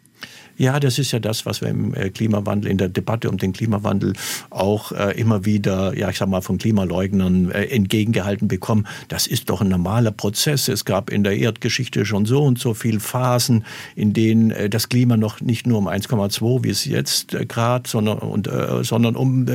Ja, 0.60 0.78
das 0.82 1.00
ist 1.00 1.14
ja 1.14 1.20
das, 1.20 1.46
was 1.46 1.62
wir 1.62 1.70
im 1.70 1.94
äh, 1.94 2.10
Klimawandel, 2.10 2.70
in 2.70 2.78
der 2.78 2.90
Debatte 2.90 3.30
um 3.30 3.38
den 3.38 3.54
Klimawandel 3.54 4.12
auch 4.50 4.92
äh, 4.92 5.18
immer 5.18 5.46
wieder, 5.46 5.98
ja, 5.98 6.10
ich 6.10 6.18
sag 6.18 6.28
mal, 6.28 6.42
von 6.42 6.58
Klimaleugnern 6.58 7.50
äh, 7.52 7.64
entgegengehalten 7.68 8.50
bekommen. 8.50 8.86
Das 9.08 9.26
ist 9.26 9.50
doch 9.50 9.62
ein 9.62 9.70
normaler 9.70 10.12
Prozess. 10.12 10.68
Es 10.68 10.84
gab 10.84 11.12
in 11.12 11.24
der 11.24 11.38
Erdgeschichte 11.38 12.06
schon 12.06 12.26
so 12.26 12.44
und 12.44 12.60
so 12.60 12.74
viele 12.74 13.00
Phasen, 13.00 13.64
in 13.96 14.12
denen 14.12 14.70
das 14.70 14.90
Klima 14.90 15.16
noch 15.16 15.40
nicht 15.40 15.66
nur 15.66 15.78
um 15.78 15.88
1,2, 15.88 16.66
wie 16.66 16.70
es 16.70 16.84
jetzt 16.84 17.38
Grad, 17.48 17.88
sondern, 17.88 18.18
und, 18.18 18.50
sondern 18.82 19.16
um 19.16 19.46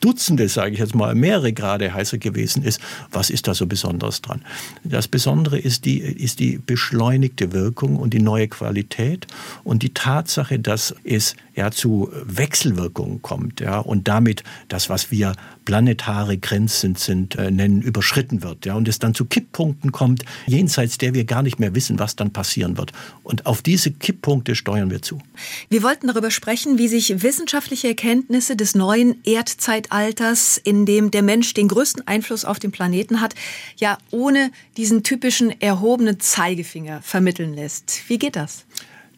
Dutzende, 0.00 0.48
sage 0.50 0.72
ich 0.72 0.78
jetzt 0.78 0.94
mal, 0.94 1.14
mehrere 1.14 1.54
Grade 1.54 1.94
heißer 1.94 2.18
gewesen 2.18 2.62
ist. 2.62 2.80
Was 3.10 3.30
ist 3.30 3.48
da 3.48 3.54
so 3.54 3.66
besonders 3.66 4.20
dran? 4.20 4.42
Das 4.82 5.08
Besondere 5.08 5.58
ist 5.58 5.86
die, 5.86 6.00
ist 6.00 6.38
die 6.38 6.58
beschleunigte 6.58 7.52
Wirkung 7.52 7.96
und 7.96 8.12
die 8.12 8.20
neue 8.20 8.48
Qualität 8.48 9.26
und 9.62 9.82
die 9.82 9.94
Tatsache, 9.94 10.33
Tatsache, 10.34 10.58
dass 10.58 10.94
es 11.04 11.36
ja 11.54 11.70
zu 11.70 12.10
Wechselwirkungen 12.24 13.22
kommt 13.22 13.60
ja, 13.60 13.78
und 13.78 14.08
damit 14.08 14.42
das, 14.68 14.90
was 14.90 15.12
wir 15.12 15.34
planetare 15.64 16.36
Grenzen 16.36 16.96
sind, 16.96 17.36
äh, 17.36 17.52
nennen, 17.52 17.80
überschritten 17.80 18.42
wird. 18.42 18.66
Ja, 18.66 18.74
und 18.74 18.88
es 18.88 18.98
dann 18.98 19.14
zu 19.14 19.26
Kipppunkten 19.26 19.92
kommt, 19.92 20.24
jenseits 20.46 20.98
der 20.98 21.14
wir 21.14 21.24
gar 21.24 21.42
nicht 21.42 21.60
mehr 21.60 21.76
wissen, 21.76 22.00
was 22.00 22.16
dann 22.16 22.32
passieren 22.32 22.76
wird. 22.76 22.92
Und 23.22 23.46
auf 23.46 23.62
diese 23.62 23.92
Kipppunkte 23.92 24.56
steuern 24.56 24.90
wir 24.90 25.02
zu. 25.02 25.20
Wir 25.68 25.84
wollten 25.84 26.08
darüber 26.08 26.32
sprechen, 26.32 26.78
wie 26.78 26.88
sich 26.88 27.22
wissenschaftliche 27.22 27.88
Erkenntnisse 27.88 28.56
des 28.56 28.74
neuen 28.74 29.24
Erdzeitalters, 29.24 30.58
in 30.58 30.84
dem 30.84 31.12
der 31.12 31.22
Mensch 31.22 31.54
den 31.54 31.68
größten 31.68 32.06
Einfluss 32.08 32.44
auf 32.44 32.58
den 32.58 32.72
Planeten 32.72 33.20
hat, 33.20 33.36
ja 33.76 33.98
ohne 34.10 34.50
diesen 34.76 35.04
typischen 35.04 35.60
erhobenen 35.60 36.18
Zeigefinger 36.18 37.00
vermitteln 37.02 37.54
lässt. 37.54 38.02
Wie 38.08 38.18
geht 38.18 38.34
das? 38.34 38.64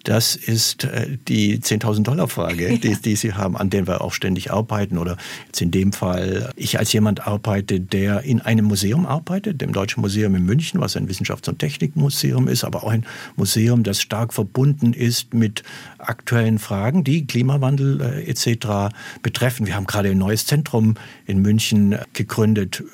Das 0.06 0.36
ist 0.36 0.84
äh, 0.84 1.18
die 1.26 1.58
10.000 1.58 2.04
Dollar 2.04 2.28
Frage, 2.28 2.78
die, 2.78 2.94
die 2.94 3.16
Sie 3.16 3.34
haben, 3.34 3.56
an 3.56 3.70
der 3.70 3.88
wir 3.88 4.02
auch 4.02 4.12
ständig 4.12 4.52
arbeiten. 4.52 4.98
Oder 4.98 5.16
jetzt 5.46 5.60
in 5.60 5.72
dem 5.72 5.92
Fall, 5.92 6.52
ich 6.54 6.78
als 6.78 6.92
jemand 6.92 7.26
arbeite, 7.26 7.80
der 7.80 8.22
in 8.22 8.40
einem 8.40 8.66
Museum 8.66 9.04
arbeitet, 9.04 9.60
dem 9.60 9.72
Deutschen 9.72 10.02
Museum 10.02 10.36
in 10.36 10.46
München, 10.46 10.80
was 10.80 10.96
ein 10.96 11.08
Wissenschafts- 11.08 11.48
und 11.48 11.58
Technikmuseum 11.58 12.46
ist, 12.46 12.62
aber 12.62 12.84
auch 12.84 12.90
ein 12.90 13.04
Museum, 13.34 13.82
das 13.82 14.00
stark 14.00 14.32
verbunden 14.32 14.92
ist 14.92 15.34
mit 15.34 15.64
aktuellen 15.98 16.60
Fragen, 16.60 17.02
die 17.02 17.26
Klimawandel 17.26 18.00
äh, 18.00 18.30
etc. 18.30 18.94
betreffen. 19.22 19.66
Wir 19.66 19.75
haben 19.75 19.86
gerade 19.86 20.10
ein 20.10 20.18
neues 20.18 20.46
Zentrum 20.46 20.94
in 21.26 21.42
München 21.42 21.96
gegründet, 22.12 22.84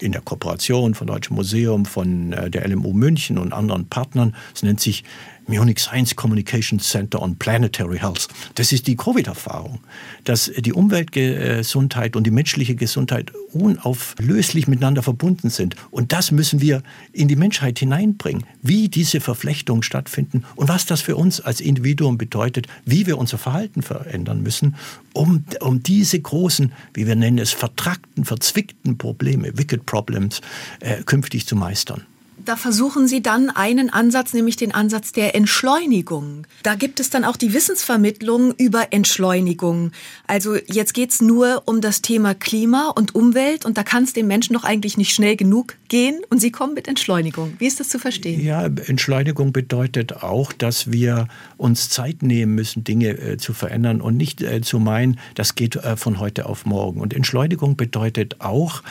äh, 0.00 0.04
in 0.04 0.10
der 0.10 0.20
Kooperation 0.20 0.94
von 0.94 1.06
Deutschem 1.06 1.36
Museum, 1.36 1.84
von 1.84 2.32
der 2.32 2.68
LMU 2.68 2.92
München 2.92 3.38
und 3.38 3.52
anderen 3.52 3.86
Partnern. 3.86 4.34
Es 4.52 4.64
nennt 4.64 4.80
sich 4.80 5.04
Munich 5.46 5.78
Science 5.78 6.16
Communication 6.16 6.78
Center 6.78 7.22
on 7.22 7.36
Planetary 7.36 7.98
Health. 7.98 8.28
Das 8.54 8.72
ist 8.72 8.86
die 8.86 8.96
Covid-Erfahrung, 8.96 9.80
dass 10.24 10.50
die 10.56 10.72
Umweltgesundheit 10.72 12.16
und 12.16 12.24
die 12.24 12.30
menschliche 12.30 12.74
Gesundheit 12.74 13.32
unauflöslich 13.52 14.66
miteinander 14.66 15.02
verbunden 15.02 15.50
sind. 15.50 15.76
Und 15.90 16.12
das 16.12 16.32
müssen 16.32 16.60
wir 16.60 16.82
in 17.12 17.28
die 17.28 17.36
Menschheit 17.36 17.78
hineinbringen, 17.78 18.44
wie 18.62 18.88
diese 18.88 19.20
Verflechtungen 19.20 19.82
stattfinden 19.82 20.44
und 20.56 20.68
was 20.68 20.86
das 20.86 21.00
für 21.00 21.16
uns 21.16 21.40
als 21.40 21.60
Individuum 21.60 22.18
bedeutet, 22.18 22.66
wie 22.84 23.06
wir 23.06 23.18
unser 23.18 23.38
Verhalten 23.38 23.82
verändern 23.82 24.42
müssen, 24.42 24.76
um, 25.12 25.44
um 25.60 25.82
diese 25.82 26.20
großen, 26.20 26.72
wie 26.94 27.06
wir 27.06 27.16
nennen 27.16 27.38
es, 27.38 27.52
vertrackten, 27.52 28.24
verzwickten 28.24 28.98
Probleme, 28.98 29.56
Wicked 29.56 29.86
Problems, 29.86 30.40
äh, 30.80 31.02
künftig 31.04 31.46
zu 31.46 31.56
meistern 31.56 32.02
da 32.44 32.56
versuchen 32.56 33.08
Sie 33.08 33.22
dann 33.22 33.50
einen 33.50 33.90
Ansatz, 33.90 34.34
nämlich 34.34 34.56
den 34.56 34.74
Ansatz 34.74 35.12
der 35.12 35.34
Entschleunigung. 35.34 36.46
Da 36.62 36.74
gibt 36.74 37.00
es 37.00 37.10
dann 37.10 37.24
auch 37.24 37.36
die 37.36 37.52
Wissensvermittlung 37.52 38.54
über 38.58 38.92
Entschleunigung. 38.92 39.92
Also 40.26 40.56
jetzt 40.66 40.94
geht's 40.94 41.20
nur 41.20 41.62
um 41.66 41.80
das 41.80 42.02
Thema 42.02 42.34
Klima 42.34 42.92
und 42.94 43.14
Umwelt 43.14 43.64
und 43.64 43.78
da 43.78 43.82
kann 43.82 44.04
es 44.04 44.12
den 44.12 44.26
Menschen 44.26 44.54
doch 44.54 44.64
eigentlich 44.64 44.96
nicht 44.96 45.14
schnell 45.14 45.36
genug 45.36 45.74
gehen 45.88 46.20
und 46.30 46.40
Sie 46.40 46.50
kommen 46.50 46.74
mit 46.74 46.88
Entschleunigung. 46.88 47.54
Wie 47.58 47.66
ist 47.66 47.80
das 47.80 47.88
zu 47.88 47.98
verstehen? 47.98 48.44
Ja, 48.44 48.66
Entschleunigung 48.66 49.52
bedeutet 49.52 50.22
auch, 50.22 50.52
dass 50.52 50.92
wir 50.92 51.28
uns 51.56 51.88
Zeit 51.88 52.22
nehmen 52.22 52.54
müssen, 52.54 52.84
Dinge 52.84 53.10
äh, 53.10 53.36
zu 53.38 53.52
verändern 53.52 54.00
und 54.00 54.16
nicht 54.16 54.42
äh, 54.42 54.60
zu 54.60 54.78
meinen, 54.78 55.18
das 55.34 55.54
geht 55.54 55.76
äh, 55.76 55.96
von 55.96 56.18
heute 56.18 56.46
auf 56.46 56.66
morgen. 56.66 57.00
Und 57.00 57.14
Entschleunigung 57.14 57.76
bedeutet 57.76 58.40
auch, 58.40 58.82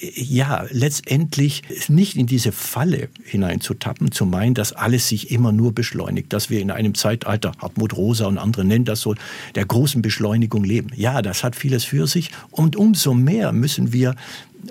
äh, 0.00 0.10
ja, 0.14 0.64
letztendlich 0.70 1.62
nicht 1.88 2.16
in 2.16 2.26
diese 2.26 2.52
Falle 2.52 3.08
hineinzutappen, 3.24 4.12
zu 4.12 4.26
meinen, 4.26 4.54
dass 4.54 4.72
alles 4.72 5.08
sich 5.08 5.30
immer 5.30 5.52
nur 5.52 5.72
beschleunigt, 5.72 6.32
dass 6.32 6.50
wir 6.50 6.60
in 6.60 6.70
einem 6.70 6.94
Zeitalter, 6.94 7.52
Hartmut 7.58 7.96
Rosa 7.96 8.26
und 8.26 8.38
andere 8.38 8.64
nennen 8.64 8.84
das 8.84 9.00
so, 9.00 9.14
der 9.54 9.66
großen 9.66 10.02
Beschleunigung 10.02 10.64
leben. 10.64 10.90
Ja, 10.96 11.22
das 11.22 11.44
hat 11.44 11.56
vieles 11.56 11.84
für 11.84 12.06
sich 12.06 12.30
und 12.50 12.76
umso 12.76 13.14
mehr 13.14 13.52
müssen 13.52 13.92
wir 13.92 14.14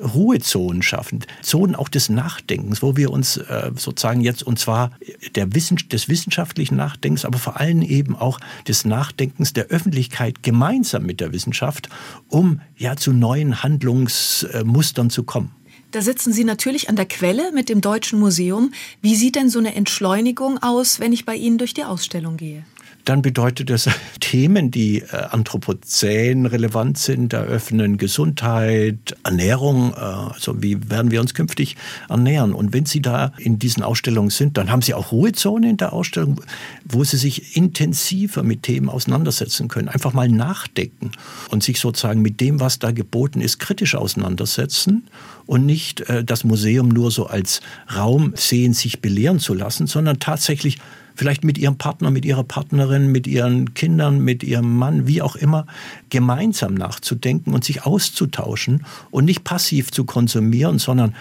Ruhezonen 0.01 0.81
schaffen, 0.81 1.25
Zonen 1.41 1.75
auch 1.75 1.89
des 1.89 2.09
Nachdenkens, 2.09 2.81
wo 2.81 2.95
wir 2.95 3.12
uns 3.12 3.38
äh, 3.38 3.71
sozusagen 3.75 4.21
jetzt, 4.21 4.43
und 4.43 4.59
zwar 4.59 4.91
der 5.35 5.53
Wissen, 5.53 5.77
des 5.91 6.09
wissenschaftlichen 6.09 6.75
Nachdenkens, 6.75 7.25
aber 7.25 7.38
vor 7.38 7.59
allem 7.59 7.81
eben 7.81 8.15
auch 8.15 8.39
des 8.67 8.85
Nachdenkens 8.85 9.53
der 9.53 9.65
Öffentlichkeit 9.67 10.43
gemeinsam 10.43 11.03
mit 11.03 11.19
der 11.19 11.33
Wissenschaft, 11.33 11.89
um 12.29 12.62
ja 12.77 12.95
zu 12.95 13.13
neuen 13.13 13.63
Handlungsmustern 13.63 15.09
zu 15.09 15.23
kommen. 15.23 15.51
Da 15.91 16.01
sitzen 16.01 16.33
Sie 16.33 16.43
natürlich 16.43 16.89
an 16.89 16.95
der 16.95 17.05
Quelle 17.05 17.51
mit 17.53 17.69
dem 17.69 17.79
Deutschen 17.79 18.19
Museum. 18.19 18.73
Wie 19.01 19.15
sieht 19.15 19.35
denn 19.35 19.50
so 19.50 19.59
eine 19.59 19.75
Entschleunigung 19.75 20.57
aus, 20.63 21.00
wenn 21.00 21.13
ich 21.13 21.23
bei 21.23 21.35
Ihnen 21.35 21.59
durch 21.59 21.75
die 21.75 21.83
Ausstellung 21.83 22.35
gehe? 22.35 22.65
Dann 23.05 23.22
bedeutet 23.22 23.69
das 23.69 23.89
Themen, 24.19 24.72
die 24.72 25.00
äh, 25.01 25.15
anthropozän 25.29 26.45
relevant 26.45 26.98
sind, 26.98 27.33
eröffnen 27.33 27.98
Gesundheit, 27.98 29.15
Ernährung, 29.24 29.93
äh, 29.93 30.00
also 30.00 30.62
wie 30.62 30.89
werden 30.89 31.12
wir 31.12 31.22
uns 31.22 31.33
künftig 31.33 31.75
ernähren. 32.10 32.53
Und 32.53 32.74
wenn 32.74 32.86
Sie 32.86 33.01
da 33.01 33.33
in 33.38 33.60
diesen 33.60 33.83
Ausstellungen 33.83 34.29
sind, 34.29 34.57
dann 34.57 34.72
haben 34.72 34.81
Sie 34.81 34.93
auch 34.93 35.12
Ruhezonen 35.12 35.72
in 35.72 35.77
der 35.77 35.93
Ausstellung, 35.93 36.41
wo 36.86 37.03
Sie 37.03 37.17
sich 37.17 37.57
intensiver 37.57 38.43
mit 38.43 38.63
Themen 38.63 38.89
auseinandersetzen 38.89 39.67
können, 39.67 39.89
einfach 39.89 40.13
mal 40.13 40.29
nachdenken 40.29 41.12
und 41.50 41.63
sich 41.63 41.79
sozusagen 41.79 42.22
mit 42.22 42.39
dem, 42.39 42.60
was 42.60 42.79
da 42.79 42.91
geboten 42.91 43.41
ist, 43.41 43.60
kritisch 43.60 43.95
auseinandersetzen 43.95 45.07
und 45.45 45.65
nicht 45.65 46.01
äh, 46.01 46.24
das 46.24 46.43
Museum 46.43 46.89
nur 46.89 47.12
so 47.12 47.27
als 47.27 47.62
Raum 47.93 48.33
sehen, 48.36 48.74
sich 48.74 49.01
belehren 49.01 49.39
zu 49.39 49.53
lassen, 49.53 49.88
sondern 49.88 50.19
tatsächlich 50.19 50.77
vielleicht 51.15 51.43
mit 51.43 51.58
ihrem 51.58 51.77
Partner, 51.77 52.12
mit 52.12 52.25
ihrer 52.25 52.43
Partnerin, 52.43 53.12
mit 53.12 53.27
ihren 53.27 53.74
Kindern, 53.74 54.20
mit 54.20 54.43
ihrem 54.43 54.77
Mann, 54.77 55.08
wie 55.08 55.22
auch 55.22 55.36
immer, 55.36 55.65
gemeinsam 56.10 56.74
nachzudenken 56.74 57.53
und 57.53 57.63
sich 57.63 57.86
auszutauschen 57.86 58.86
und 59.12 59.25
nicht 59.25 59.43
passiv 59.43 59.91
zu 59.91 60.05
konsumieren, 60.05 60.79
sondern 60.79 61.15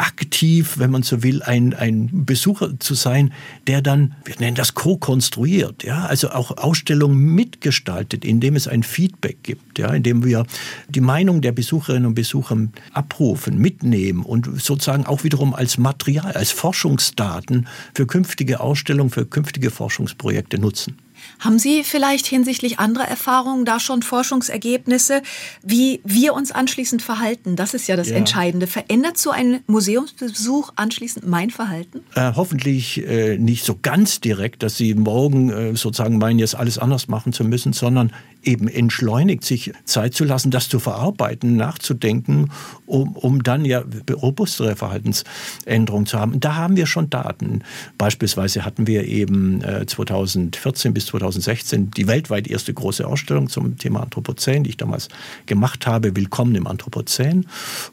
aktiv, 0.00 0.78
wenn 0.78 0.90
man 0.90 1.02
so 1.02 1.22
will, 1.22 1.42
ein, 1.42 1.74
ein 1.74 2.24
Besucher 2.24 2.80
zu 2.80 2.94
sein, 2.94 3.34
der 3.66 3.82
dann, 3.82 4.14
wir 4.24 4.34
nennen 4.38 4.56
das 4.56 4.74
co-konstruiert, 4.74 5.84
ja, 5.84 6.06
also 6.06 6.30
auch 6.30 6.56
Ausstellungen 6.56 7.34
mitgestaltet, 7.34 8.24
indem 8.24 8.56
es 8.56 8.66
ein 8.66 8.82
Feedback 8.82 9.42
gibt, 9.42 9.78
ja, 9.78 9.92
indem 9.92 10.24
wir 10.24 10.46
die 10.88 11.02
Meinung 11.02 11.42
der 11.42 11.52
Besucherinnen 11.52 12.06
und 12.06 12.14
Besucher 12.14 12.56
abrufen, 12.94 13.58
mitnehmen 13.58 14.22
und 14.22 14.48
sozusagen 14.60 15.04
auch 15.04 15.22
wiederum 15.22 15.54
als 15.54 15.76
Material, 15.76 16.32
als 16.32 16.50
Forschungsdaten 16.50 17.68
für 17.94 18.06
künftige 18.06 18.60
Ausstellungen, 18.60 19.10
für 19.10 19.26
künftige 19.26 19.70
Forschungsprojekte 19.70 20.58
nutzen. 20.58 20.96
Haben 21.40 21.58
Sie 21.58 21.84
vielleicht 21.84 22.26
hinsichtlich 22.26 22.78
anderer 22.78 23.08
Erfahrungen 23.08 23.64
da 23.64 23.80
schon 23.80 24.02
Forschungsergebnisse, 24.02 25.22
wie 25.62 26.00
wir 26.04 26.34
uns 26.34 26.52
anschließend 26.52 27.02
verhalten? 27.02 27.56
Das 27.56 27.74
ist 27.74 27.88
ja 27.88 27.96
das 27.96 28.10
ja. 28.10 28.16
Entscheidende. 28.16 28.66
Verändert 28.66 29.18
so 29.18 29.30
ein 29.30 29.60
Museumsbesuch 29.66 30.72
anschließend 30.76 31.26
mein 31.26 31.50
Verhalten? 31.50 32.00
Äh, 32.14 32.32
hoffentlich 32.36 33.06
äh, 33.06 33.38
nicht 33.38 33.64
so 33.64 33.78
ganz 33.80 34.20
direkt, 34.20 34.62
dass 34.62 34.76
Sie 34.76 34.94
morgen 34.94 35.50
äh, 35.50 35.76
sozusagen 35.76 36.18
meinen, 36.18 36.38
jetzt 36.38 36.54
alles 36.54 36.78
anders 36.78 37.08
machen 37.08 37.32
zu 37.32 37.44
müssen, 37.44 37.72
sondern 37.72 38.12
eben 38.42 38.68
entschleunigt, 38.68 39.44
sich 39.44 39.72
Zeit 39.84 40.14
zu 40.14 40.24
lassen, 40.24 40.50
das 40.50 40.68
zu 40.68 40.78
verarbeiten, 40.78 41.56
nachzudenken, 41.56 42.50
um, 42.86 43.16
um 43.16 43.42
dann 43.42 43.64
ja 43.64 43.82
robustere 44.10 44.76
Verhaltensänderungen 44.76 46.06
zu 46.06 46.18
haben. 46.18 46.40
Da 46.40 46.56
haben 46.56 46.76
wir 46.76 46.86
schon 46.86 47.10
Daten. 47.10 47.62
Beispielsweise 47.98 48.64
hatten 48.64 48.86
wir 48.86 49.04
eben 49.04 49.62
2014 49.86 50.94
bis 50.94 51.06
2016 51.06 51.90
die 51.90 52.06
weltweit 52.06 52.48
erste 52.48 52.72
große 52.72 53.06
Ausstellung 53.06 53.48
zum 53.48 53.76
Thema 53.78 54.02
Anthropozän, 54.02 54.64
die 54.64 54.70
ich 54.70 54.76
damals 54.76 55.08
gemacht 55.46 55.86
habe, 55.86 56.16
Willkommen 56.16 56.54
im 56.54 56.66
Anthropozän. 56.66 57.46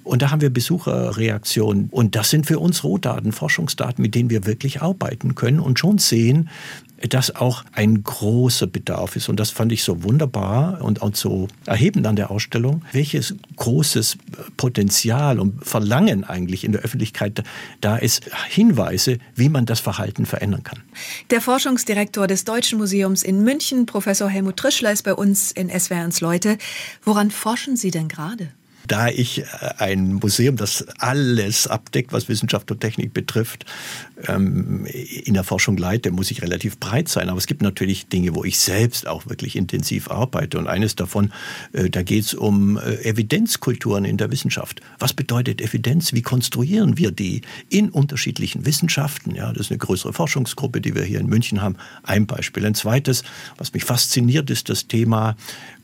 Und 0.04 0.22
da 0.22 0.32
haben 0.32 0.42
wir 0.42 0.50
Besucherreaktionen. 0.50 1.90
Und 1.92 2.16
das 2.16 2.30
sind 2.30 2.46
für 2.46 2.60
uns 2.60 2.84
Rohdaten, 2.84 3.32
Forschungsdaten, 3.32 4.02
mit 4.02 4.16
denen 4.16 4.30
wir 4.30 4.46
wirklich 4.46 4.82
arbeiten 4.82 5.36
können 5.36 5.60
und 5.60 5.80
schon 5.80 5.98
sehen, 5.98 6.50
dass 7.02 7.36
auch 7.36 7.64
ein 7.74 8.04
großer 8.04 8.68
Bedarf 8.68 9.16
ist. 9.16 9.30
Und 9.30 9.40
das 9.40 9.52
fand 9.52 9.72
ich 9.72 9.84
so 9.84 10.04
wunderbar 10.04 10.82
und, 10.82 11.02
und 11.02 11.16
so 11.16 11.48
erhebend 11.66 12.08
an 12.08 12.16
der 12.16 12.32
Ausstellung, 12.32 12.84
welches 12.92 13.36
großes 13.56 14.18
Potenzial 14.58 15.40
und 15.40 15.64
Verlangen 15.66 16.24
eigentlich 16.24 16.64
in 16.64 16.72
der 16.72 16.82
Öffentlichkeit 16.82 17.44
da 17.82 17.98
ist, 17.98 18.30
Hinweise, 18.50 19.20
wie 19.36 19.50
man 19.50 19.66
das 19.66 19.80
Verhalten 19.80 20.26
verändern 20.26 20.64
kann. 20.64 20.82
Der 21.30 21.42
Forschungsdirektor 21.42 22.28
des 22.28 22.46
Deutschen 22.46 22.80
Museums 22.80 23.24
in 23.24 23.44
München, 23.44 23.86
Professor 23.86 24.30
Helmut 24.30 24.58
Trischler, 24.58 24.92
ist 24.92 25.04
bei 25.04 25.14
uns 25.14 25.52
in 25.52 25.70
SWR1 25.70 26.22
Leute. 26.22 26.58
Woran 27.04 27.32
forschen 27.32 27.78
Sie 27.78 27.92
denn 27.92 28.08
gerade? 28.08 28.50
Da 28.88 29.10
ich 29.10 29.40
äh, 29.40 29.46
ein 29.78 30.16
Museum, 30.16 30.56
das 30.56 30.86
alles 31.00 31.68
abdeckt, 31.68 32.14
was 32.14 32.30
Wissenschaft 32.30 32.72
und 32.72 32.80
Technik 32.80 33.14
betrifft, 33.14 33.66
ähm, 34.28 34.86
in 34.86 35.34
der 35.34 35.44
Forschung 35.44 35.78
leite, 35.78 36.12
muss 36.12 36.32
ich 36.32 36.42
relativ 36.42 36.80
breit 36.80 37.08
sein. 37.10 37.30
Aber 37.30 37.38
es 37.38 37.48
gibt 37.48 37.62
natürlich 37.62 38.08
Dinge, 38.08 38.36
wo 38.36 38.44
ich 38.44 38.60
selbst 38.60 39.08
auch 39.08 39.28
wirklich 39.28 39.56
intensiv 39.56 40.10
arbeite. 40.10 40.58
Und 40.58 40.68
eines 40.68 40.96
davon, 40.96 41.32
äh, 41.74 41.90
da 41.90 42.02
geht 42.02 42.26
es 42.26 42.34
um 42.34 42.78
äh, 42.78 42.96
Evidenzkulturen 43.04 44.06
in 44.06 44.18
der 44.18 44.32
Wissenschaft. 44.32 44.82
Was 45.00 45.14
bedeutet 45.14 45.62
Evidenz? 45.62 46.14
Wie 46.14 46.22
konstruieren 46.22 46.98
wir 46.98 47.12
die 47.12 47.42
in 47.70 47.90
unterschiedlichen 47.90 48.66
Wissenschaften? 48.66 49.36
Ja, 49.36 49.52
das 49.52 49.68
ist 49.68 49.72
eine 49.72 49.80
größere 49.80 50.14
Forschungsgruppe, 50.14 50.82
die 50.82 50.96
wir 50.96 51.04
hier 51.04 51.20
in 51.20 51.28
München 51.28 51.62
haben. 51.62 51.76
Ein 52.04 52.26
Beispiel. 52.26 52.66
Ein 52.66 52.76
zweites, 52.76 53.24
was 53.58 53.74
mich 53.74 53.84
fasziniert, 53.84 54.50
ist 54.50 54.70
das 54.70 54.88
Thema 54.88 55.36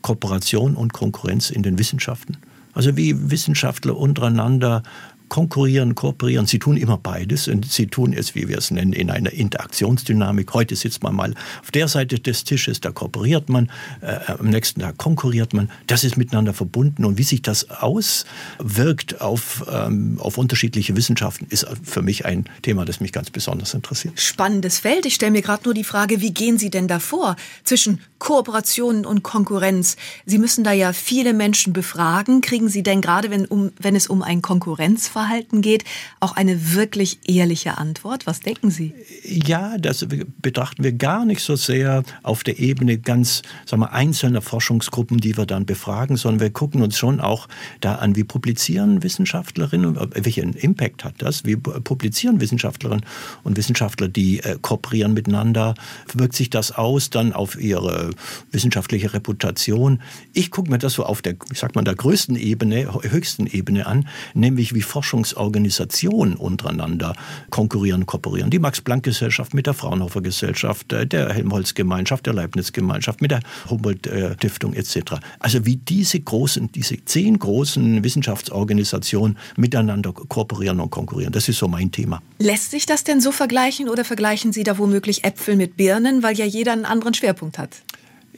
Kooperation 0.02 0.74
und 0.74 0.92
Konkurrenz 0.92 1.50
in 1.50 1.62
den 1.62 1.78
Wissenschaften. 1.78 2.38
Also 2.74 2.96
wie 2.96 3.30
Wissenschaftler 3.30 3.96
untereinander 3.96 4.82
konkurrieren, 5.28 5.94
kooperieren. 5.94 6.46
Sie 6.46 6.58
tun 6.58 6.76
immer 6.76 6.98
beides 6.98 7.48
und 7.48 7.70
sie 7.70 7.86
tun 7.86 8.12
es, 8.12 8.34
wie 8.34 8.48
wir 8.48 8.58
es 8.58 8.70
nennen, 8.70 8.92
in 8.92 9.10
einer 9.10 9.32
Interaktionsdynamik. 9.32 10.52
Heute 10.54 10.76
sitzt 10.76 11.02
man 11.02 11.14
mal 11.14 11.34
auf 11.62 11.70
der 11.70 11.88
Seite 11.88 12.18
des 12.18 12.44
Tisches, 12.44 12.80
da 12.80 12.90
kooperiert 12.90 13.48
man, 13.48 13.70
äh, 14.00 14.32
am 14.32 14.48
nächsten 14.50 14.80
Tag 14.80 14.98
konkurriert 14.98 15.52
man. 15.52 15.70
Das 15.86 16.04
ist 16.04 16.16
miteinander 16.16 16.54
verbunden 16.54 17.04
und 17.04 17.18
wie 17.18 17.22
sich 17.22 17.42
das 17.42 17.70
auswirkt 17.70 19.20
auf, 19.20 19.64
ähm, 19.70 20.18
auf 20.20 20.38
unterschiedliche 20.38 20.96
Wissenschaften, 20.96 21.46
ist 21.50 21.66
für 21.82 22.02
mich 22.02 22.26
ein 22.26 22.44
Thema, 22.62 22.84
das 22.84 23.00
mich 23.00 23.12
ganz 23.12 23.30
besonders 23.30 23.74
interessiert. 23.74 24.20
Spannendes 24.20 24.78
Feld. 24.78 25.06
Ich 25.06 25.14
stelle 25.14 25.32
mir 25.32 25.42
gerade 25.42 25.64
nur 25.64 25.74
die 25.74 25.84
Frage, 25.84 26.20
wie 26.20 26.32
gehen 26.32 26.58
Sie 26.58 26.70
denn 26.70 26.88
davor 26.88 27.36
zwischen 27.64 28.00
Kooperationen 28.18 29.04
und 29.04 29.22
Konkurrenz? 29.22 29.96
Sie 30.26 30.38
müssen 30.38 30.64
da 30.64 30.72
ja 30.72 30.92
viele 30.92 31.32
Menschen 31.32 31.72
befragen. 31.72 32.40
Kriegen 32.40 32.68
Sie 32.68 32.82
denn 32.82 33.00
gerade, 33.00 33.30
wenn, 33.30 33.46
um, 33.46 33.72
wenn 33.78 33.96
es 33.96 34.06
um 34.06 34.22
ein 34.22 34.42
Konkurrenz 34.42 35.08
Verhalten 35.14 35.62
geht, 35.62 35.84
auch 36.18 36.34
eine 36.34 36.74
wirklich 36.74 37.20
ehrliche 37.26 37.78
Antwort? 37.78 38.26
Was 38.26 38.40
denken 38.40 38.70
Sie? 38.72 38.92
Ja, 39.24 39.78
das 39.78 40.04
betrachten 40.42 40.82
wir 40.82 40.92
gar 40.92 41.24
nicht 41.24 41.40
so 41.40 41.54
sehr 41.54 42.02
auf 42.24 42.42
der 42.42 42.58
Ebene 42.58 42.98
ganz 42.98 43.42
sagen 43.64 43.82
wir, 43.82 43.92
einzelner 43.92 44.42
Forschungsgruppen, 44.42 45.18
die 45.18 45.36
wir 45.36 45.46
dann 45.46 45.66
befragen, 45.66 46.16
sondern 46.16 46.40
wir 46.40 46.50
gucken 46.50 46.82
uns 46.82 46.98
schon 46.98 47.20
auch 47.20 47.46
da 47.80 47.94
an, 47.96 48.16
wie 48.16 48.24
publizieren 48.24 49.04
Wissenschaftlerinnen, 49.04 49.96
welchen 50.14 50.54
Impact 50.54 51.04
hat 51.04 51.14
das, 51.18 51.44
wie 51.44 51.54
publizieren 51.56 52.40
Wissenschaftlerinnen 52.40 53.06
und 53.44 53.56
Wissenschaftler, 53.56 54.08
die 54.08 54.40
äh, 54.40 54.58
kooperieren 54.60 55.14
miteinander, 55.14 55.74
wirkt 56.12 56.34
sich 56.34 56.50
das 56.50 56.72
aus 56.72 57.10
dann 57.10 57.32
auf 57.32 57.56
ihre 57.60 58.10
wissenschaftliche 58.50 59.14
Reputation. 59.14 60.02
Ich 60.32 60.50
gucke 60.50 60.72
mir 60.72 60.78
das 60.78 60.94
so 60.94 61.04
auf 61.04 61.22
der, 61.22 61.36
ich 61.52 61.60
sag 61.60 61.76
mal, 61.76 61.84
der 61.84 61.94
größten 61.94 62.34
Ebene, 62.34 62.92
höchsten 63.02 63.46
Ebene 63.46 63.86
an, 63.86 64.08
nämlich 64.34 64.74
wie 64.74 64.82
Forschung 64.82 65.03
Forschungsorganisationen 65.04 66.34
untereinander 66.34 67.14
konkurrieren, 67.50 68.06
kooperieren. 68.06 68.48
Die 68.50 68.58
Max-Planck-Gesellschaft 68.58 69.52
mit 69.52 69.66
der 69.66 69.74
Fraunhofer 69.74 70.22
Gesellschaft, 70.22 70.92
äh, 70.94 71.06
der 71.06 71.32
Helmholtz-Gemeinschaft, 71.32 72.24
der 72.24 72.32
Leibniz-Gemeinschaft, 72.32 73.20
mit 73.20 73.30
der 73.30 73.40
Humboldt-Stiftung 73.68 74.72
etc. 74.72 75.16
Also 75.40 75.66
wie 75.66 75.76
diese 75.76 76.18
großen, 76.20 76.72
diese 76.72 77.04
zehn 77.04 77.38
großen 77.38 78.02
Wissenschaftsorganisationen 78.02 79.36
miteinander 79.56 80.12
kooperieren 80.12 80.80
und 80.80 80.90
konkurrieren. 80.90 81.32
Das 81.32 81.48
ist 81.50 81.58
so 81.58 81.68
mein 81.68 81.92
Thema. 81.92 82.22
Lässt 82.38 82.70
sich 82.70 82.86
das 82.86 83.04
denn 83.04 83.20
so 83.20 83.30
vergleichen 83.30 83.90
oder 83.90 84.04
vergleichen 84.04 84.52
Sie 84.54 84.62
da 84.62 84.78
womöglich 84.78 85.24
Äpfel 85.24 85.56
mit 85.56 85.76
Birnen, 85.76 86.22
weil 86.22 86.36
ja 86.36 86.46
jeder 86.46 86.72
einen 86.72 86.86
anderen 86.86 87.12
Schwerpunkt 87.12 87.58
hat? 87.58 87.82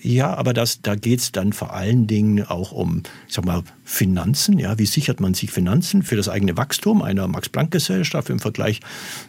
Ja, 0.03 0.35
aber 0.35 0.53
das, 0.53 0.83
da 0.83 0.95
geht 0.95 1.21
es 1.21 1.33
dann 1.33 1.53
vor 1.53 1.73
allen 1.73 2.07
Dingen 2.07 2.45
auch 2.45 2.73
um, 2.73 3.03
ich 3.29 3.35
sag 3.35 3.45
mal, 3.45 3.63
Finanzen. 3.85 4.59
Ja, 4.59 4.79
wie 4.79 4.87
sichert 4.87 5.21
man 5.21 5.35
sich 5.35 5.51
Finanzen 5.51 6.03
für 6.03 6.17
das 6.17 6.29
eigene 6.29 6.57
Wachstum 6.57 7.03
einer 7.03 7.27
Max-Planck-Gesellschaft 7.29 8.29
im 8.31 8.39
Vergleich 8.39 8.81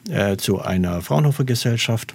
äh, 0.09 0.35
zu 0.37 0.61
einer 0.61 1.01
Fraunhofer-Gesellschaft? 1.01 2.13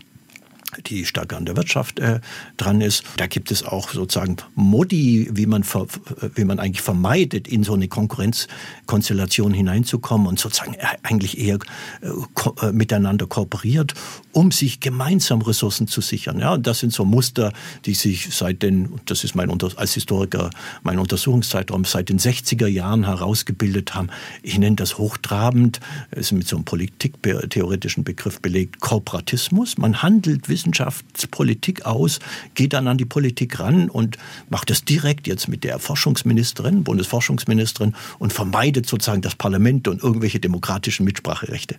Die 0.86 1.04
stark 1.04 1.32
an 1.32 1.44
der 1.44 1.56
Wirtschaft 1.56 1.98
äh, 1.98 2.20
dran 2.56 2.80
ist. 2.80 3.04
Da 3.16 3.26
gibt 3.26 3.50
es 3.50 3.64
auch 3.64 3.90
sozusagen 3.90 4.36
Modi, 4.54 5.28
wie 5.32 5.46
man, 5.46 5.64
ver, 5.64 5.86
wie 6.34 6.44
man 6.44 6.58
eigentlich 6.58 6.82
vermeidet, 6.82 7.46
in 7.48 7.64
so 7.64 7.74
eine 7.74 7.88
Konkurrenzkonstellation 7.88 9.52
hineinzukommen 9.52 10.26
und 10.26 10.38
sozusagen 10.38 10.74
äh, 10.74 10.86
eigentlich 11.02 11.38
eher 11.38 11.56
äh, 12.00 12.08
ko 12.34 12.54
äh, 12.62 12.72
miteinander 12.72 13.26
kooperiert, 13.26 13.94
um 14.32 14.50
sich 14.50 14.80
gemeinsam 14.80 15.42
Ressourcen 15.42 15.88
zu 15.88 16.00
sichern. 16.00 16.38
Ja, 16.38 16.54
und 16.54 16.66
das 16.66 16.78
sind 16.78 16.92
so 16.92 17.04
Muster, 17.04 17.52
die 17.84 17.94
sich 17.94 18.34
seit 18.34 18.62
den, 18.62 19.00
das 19.06 19.24
ist 19.24 19.34
mein 19.34 19.50
als 19.76 19.94
Historiker 19.94 20.50
mein 20.82 20.98
Untersuchungszeitraum, 20.98 21.84
seit 21.84 22.08
den 22.08 22.18
60er 22.18 22.66
Jahren 22.66 23.04
herausgebildet 23.04 23.94
haben. 23.94 24.08
Ich 24.42 24.58
nenne 24.58 24.76
das 24.76 24.98
hochtrabend, 24.98 25.80
ist 26.10 26.32
mit 26.32 26.48
so 26.48 26.56
einem 26.56 26.64
politiktheoretischen 26.64 28.04
Begriff 28.04 28.40
belegt, 28.40 28.80
Kooperatismus. 28.80 29.78
Man 29.78 30.02
handelt 30.02 30.48
Wissenschaftspolitik 30.62 31.84
aus, 31.84 32.20
geht 32.54 32.72
dann 32.72 32.86
an 32.86 32.98
die 32.98 33.04
Politik 33.04 33.58
ran 33.58 33.90
und 33.90 34.16
macht 34.48 34.70
das 34.70 34.84
direkt 34.84 35.26
jetzt 35.26 35.48
mit 35.48 35.64
der 35.64 35.78
Forschungsministerin, 35.78 36.84
Bundesforschungsministerin 36.84 37.94
und 38.18 38.32
vermeidet 38.32 38.88
sozusagen 38.88 39.22
das 39.22 39.34
Parlament 39.34 39.88
und 39.88 40.02
irgendwelche 40.02 40.40
demokratischen 40.40 41.04
Mitspracherechte. 41.04 41.76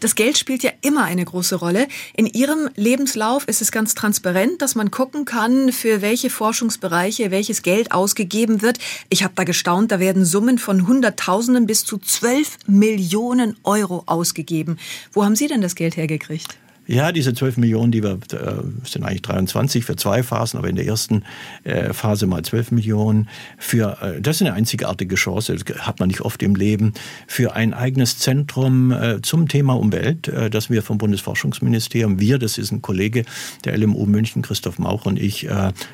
Das 0.00 0.14
Geld 0.14 0.36
spielt 0.36 0.62
ja 0.62 0.72
immer 0.82 1.04
eine 1.04 1.24
große 1.24 1.56
Rolle. 1.56 1.88
In 2.14 2.26
Ihrem 2.26 2.68
Lebenslauf 2.76 3.48
ist 3.48 3.62
es 3.62 3.72
ganz 3.72 3.94
transparent, 3.94 4.60
dass 4.60 4.74
man 4.74 4.90
gucken 4.90 5.24
kann, 5.24 5.72
für 5.72 6.02
welche 6.02 6.28
Forschungsbereiche 6.28 7.30
welches 7.30 7.62
Geld 7.62 7.92
ausgegeben 7.92 8.60
wird. 8.60 8.78
Ich 9.08 9.24
habe 9.24 9.32
da 9.34 9.44
gestaunt, 9.44 9.92
da 9.92 9.98
werden 9.98 10.26
Summen 10.26 10.58
von 10.58 10.86
Hunderttausenden 10.86 11.66
bis 11.66 11.86
zu 11.86 11.96
12 11.96 12.58
Millionen 12.66 13.56
Euro 13.62 14.02
ausgegeben. 14.04 14.76
Wo 15.12 15.24
haben 15.24 15.36
Sie 15.36 15.46
denn 15.46 15.62
das 15.62 15.74
Geld 15.74 15.96
hergekriegt? 15.96 16.58
Ja, 16.88 17.10
diese 17.10 17.34
12 17.34 17.56
Millionen, 17.56 17.90
die 17.90 18.02
wir, 18.02 18.12
äh, 18.12 18.62
sind 18.84 19.04
eigentlich 19.04 19.22
23 19.22 19.84
für 19.84 19.96
zwei 19.96 20.22
Phasen, 20.22 20.58
aber 20.58 20.68
in 20.68 20.76
der 20.76 20.86
ersten 20.86 21.24
äh, 21.64 21.92
Phase 21.92 22.28
mal 22.28 22.42
12 22.42 22.70
Millionen. 22.70 23.28
Für, 23.58 23.98
äh, 24.00 24.20
das 24.20 24.36
ist 24.36 24.42
eine 24.42 24.52
einzigartige 24.52 25.16
Chance, 25.16 25.56
das 25.56 25.78
hat 25.78 25.98
man 25.98 26.08
nicht 26.08 26.20
oft 26.20 26.44
im 26.44 26.54
Leben, 26.54 26.92
für 27.26 27.54
ein 27.54 27.74
eigenes 27.74 28.18
Zentrum 28.18 28.94
zum 29.22 29.48
Thema 29.48 29.74
Umwelt, 29.74 30.30
das 30.50 30.70
wir 30.70 30.82
vom 30.82 30.98
Bundesforschungsministerium, 30.98 32.20
wir, 32.20 32.38
das 32.38 32.58
ist 32.58 32.70
ein 32.70 32.82
Kollege 32.82 33.24
der 33.64 33.76
LMU 33.76 34.06
München, 34.06 34.42
Christoph 34.42 34.78
Mauch 34.78 35.06
und 35.06 35.18
ich, 35.18 35.48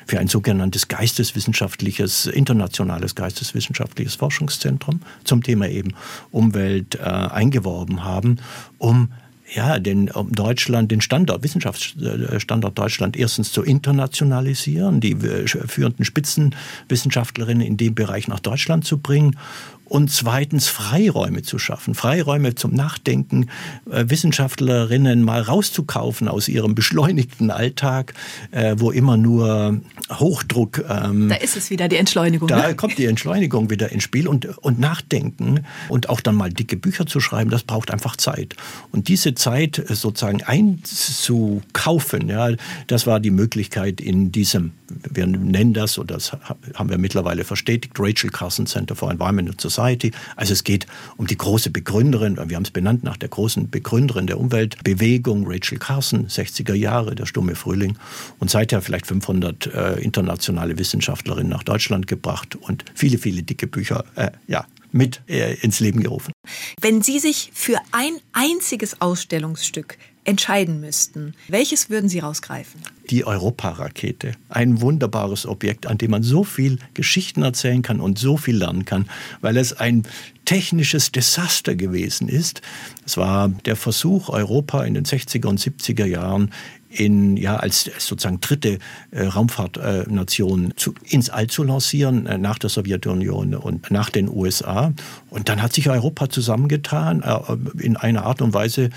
für 0.05 0.19
ein 0.19 0.27
sogenanntes 0.27 0.87
geisteswissenschaftliches, 0.87 2.27
internationales 2.27 3.15
geisteswissenschaftliches 3.15 4.15
Forschungszentrum 4.15 5.01
zum 5.23 5.43
Thema 5.43 5.67
eben 5.67 5.93
Umwelt 6.31 6.99
eingeworben 6.99 8.03
haben, 8.03 8.37
um 8.77 9.09
ja, 9.53 9.79
den 9.79 10.09
um 10.09 10.31
Deutschland, 10.31 10.91
den 10.91 11.01
Standort, 11.01 11.43
Wissenschaftsstandort 11.43 12.77
Deutschland 12.77 13.17
erstens 13.17 13.51
zu 13.51 13.63
internationalisieren, 13.63 14.99
die 14.99 15.11
äh, 15.11 15.47
führenden 15.47 16.05
Spitzenwissenschaftlerinnen 16.05 17.65
in 17.65 17.77
dem 17.77 17.93
Bereich 17.93 18.27
nach 18.27 18.39
Deutschland 18.39 18.85
zu 18.85 18.97
bringen 18.97 19.37
und 19.85 20.11
zweitens 20.11 20.67
Freiräume 20.67 21.43
zu 21.43 21.59
schaffen, 21.59 21.95
Freiräume 21.95 22.55
zum 22.55 22.73
Nachdenken, 22.73 23.49
äh, 23.89 24.05
Wissenschaftlerinnen 24.07 25.23
mal 25.23 25.41
rauszukaufen 25.41 26.27
aus 26.27 26.47
ihrem 26.47 26.75
beschleunigten 26.75 27.51
Alltag, 27.51 28.13
äh, 28.51 28.75
wo 28.77 28.91
immer 28.91 29.17
nur 29.17 29.81
Hochdruck. 30.09 30.83
Ähm, 30.89 31.29
da 31.29 31.35
ist 31.35 31.57
es 31.57 31.69
wieder 31.69 31.87
die 31.87 31.97
Entschleunigung. 31.97 32.47
Da 32.47 32.67
ne? 32.67 32.75
kommt 32.75 32.97
die 32.97 33.05
Entschleunigung 33.05 33.69
wieder 33.69 33.91
ins 33.91 34.03
Spiel 34.03 34.27
und, 34.27 34.57
und 34.59 34.79
Nachdenken 34.79 35.65
und 35.89 36.09
auch 36.09 36.21
dann 36.21 36.35
mal 36.35 36.51
dicke 36.51 36.77
Bücher 36.77 37.05
zu 37.05 37.19
schreiben, 37.19 37.49
das 37.49 37.63
braucht 37.63 37.91
einfach 37.91 38.15
Zeit. 38.15 38.55
Und 38.91 39.07
diese 39.07 39.35
Zeit 39.35 39.83
sozusagen 39.89 40.43
einzukaufen, 40.43 42.29
ja, 42.29 42.51
das 42.87 43.07
war 43.07 43.19
die 43.19 43.31
Möglichkeit 43.31 44.01
in 44.01 44.31
diesem, 44.31 44.71
wir 45.09 45.27
nennen 45.27 45.73
das, 45.73 45.97
und 45.97 46.11
das 46.11 46.31
haben 46.31 46.89
wir 46.89 46.97
mittlerweile 46.97 47.43
verstetigt, 47.43 47.93
Rachel 47.99 48.29
Carson 48.29 48.65
Center 48.65 48.95
for 48.95 49.11
Environment 49.11 49.49
and 49.49 49.61
Society. 49.61 50.11
Also 50.35 50.53
es 50.53 50.63
geht 50.63 50.87
um 51.17 51.27
die 51.27 51.37
große 51.37 51.69
Begründerin, 51.69 52.37
wir 52.37 52.55
haben 52.55 52.63
es 52.63 52.71
benannt 52.71 53.03
nach 53.03 53.17
der 53.17 53.29
großen 53.29 53.69
Begründerin 53.69 54.27
der 54.27 54.39
Umweltbewegung, 54.39 55.45
Rachel 55.47 55.77
Carson, 55.77 56.27
60er 56.27 56.73
Jahre, 56.73 57.15
der 57.15 57.25
stumme 57.25 57.55
Frühling. 57.55 57.97
Und 58.39 58.49
seither 58.49 58.81
vielleicht 58.81 59.07
500 59.07 59.67
äh, 59.67 59.93
internationale 59.99 60.77
Wissenschaftlerinnen 60.77 61.49
nach 61.49 61.63
Deutschland 61.63 62.07
gebracht 62.07 62.55
und 62.55 62.85
viele, 62.93 63.17
viele 63.17 63.43
dicke 63.43 63.67
Bücher, 63.67 64.03
äh, 64.15 64.31
ja, 64.47 64.65
mit 64.91 65.21
äh, 65.27 65.55
ins 65.55 65.79
Leben 65.79 66.01
gerufen. 66.01 66.31
Wenn 66.79 67.01
Sie 67.01 67.19
sich 67.19 67.51
für 67.53 67.77
ein 67.91 68.13
einziges 68.31 69.01
Ausstellungsstück 69.01 69.97
entscheiden 70.25 70.79
müssten, 70.79 71.33
welches 71.47 71.89
würden 71.89 72.09
Sie 72.09 72.19
rausgreifen? 72.19 72.81
Die 73.09 73.25
Europarakete. 73.25 74.33
Ein 74.49 74.81
wunderbares 74.81 75.45
Objekt, 75.45 75.87
an 75.87 75.97
dem 75.97 76.11
man 76.11 76.23
so 76.23 76.43
viel 76.43 76.79
Geschichten 76.93 77.43
erzählen 77.43 77.81
kann 77.81 77.99
und 77.99 78.17
so 78.17 78.37
viel 78.37 78.57
lernen 78.57 78.85
kann, 78.85 79.09
weil 79.41 79.57
es 79.57 79.73
ein 79.73 80.03
technisches 80.45 81.11
Desaster 81.11 81.75
gewesen 81.75 82.29
ist. 82.29 82.61
Es 83.05 83.17
war 83.17 83.49
der 83.49 83.75
Versuch, 83.75 84.29
Europa 84.29 84.83
in 84.83 84.93
den 84.93 85.05
60er 85.05 85.47
und 85.47 85.59
70er 85.59 86.05
Jahren 86.05 86.51
in, 86.93 87.37
ja, 87.37 87.55
als 87.57 87.89
sozusagen 87.97 88.39
dritte 88.39 88.79
äh, 89.11 89.25
Raumfahrtnation 89.25 90.71
äh, 90.71 90.75
zu, 90.75 90.93
ins 91.03 91.29
All 91.29 91.47
zu 91.47 91.63
lancieren, 91.63 92.25
äh, 92.27 92.37
nach 92.37 92.59
der 92.59 92.69
Sowjetunion 92.69 93.55
und 93.55 93.89
nach 93.91 94.09
den 94.09 94.29
USA. 94.29 94.93
Und 95.29 95.49
dann 95.49 95.61
hat 95.61 95.73
sich 95.73 95.89
Europa 95.89 96.29
zusammengetan, 96.29 97.23
äh, 97.23 97.83
in 97.83 97.97
einer 97.97 98.25
Art 98.25 98.41
und 98.41 98.53
Weise, 98.53 98.89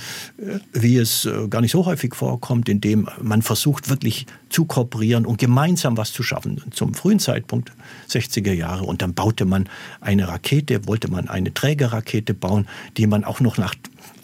wie 0.72 0.96
es 0.98 1.28
gar 1.50 1.60
nicht 1.60 1.72
so 1.72 1.86
häufig 1.86 2.14
vorkommt, 2.14 2.68
indem 2.68 3.08
man 3.20 3.42
versucht, 3.42 3.88
wirklich 3.88 4.26
zu 4.48 4.64
kooperieren 4.64 5.26
und 5.26 5.38
gemeinsam 5.38 5.96
was 5.96 6.12
zu 6.12 6.22
schaffen. 6.22 6.62
Zum 6.70 6.94
frühen 6.94 7.18
Zeitpunkt, 7.18 7.72
60er 8.08 8.52
Jahre. 8.52 8.84
Und 8.84 9.02
dann 9.02 9.14
baute 9.14 9.44
man 9.44 9.68
eine 10.00 10.28
Rakete, 10.28 10.86
wollte 10.86 11.10
man 11.10 11.28
eine 11.28 11.52
Trägerrakete 11.52 12.34
bauen, 12.34 12.66
die 12.96 13.06
man 13.06 13.24
auch 13.24 13.40
noch 13.40 13.58
nach 13.58 13.74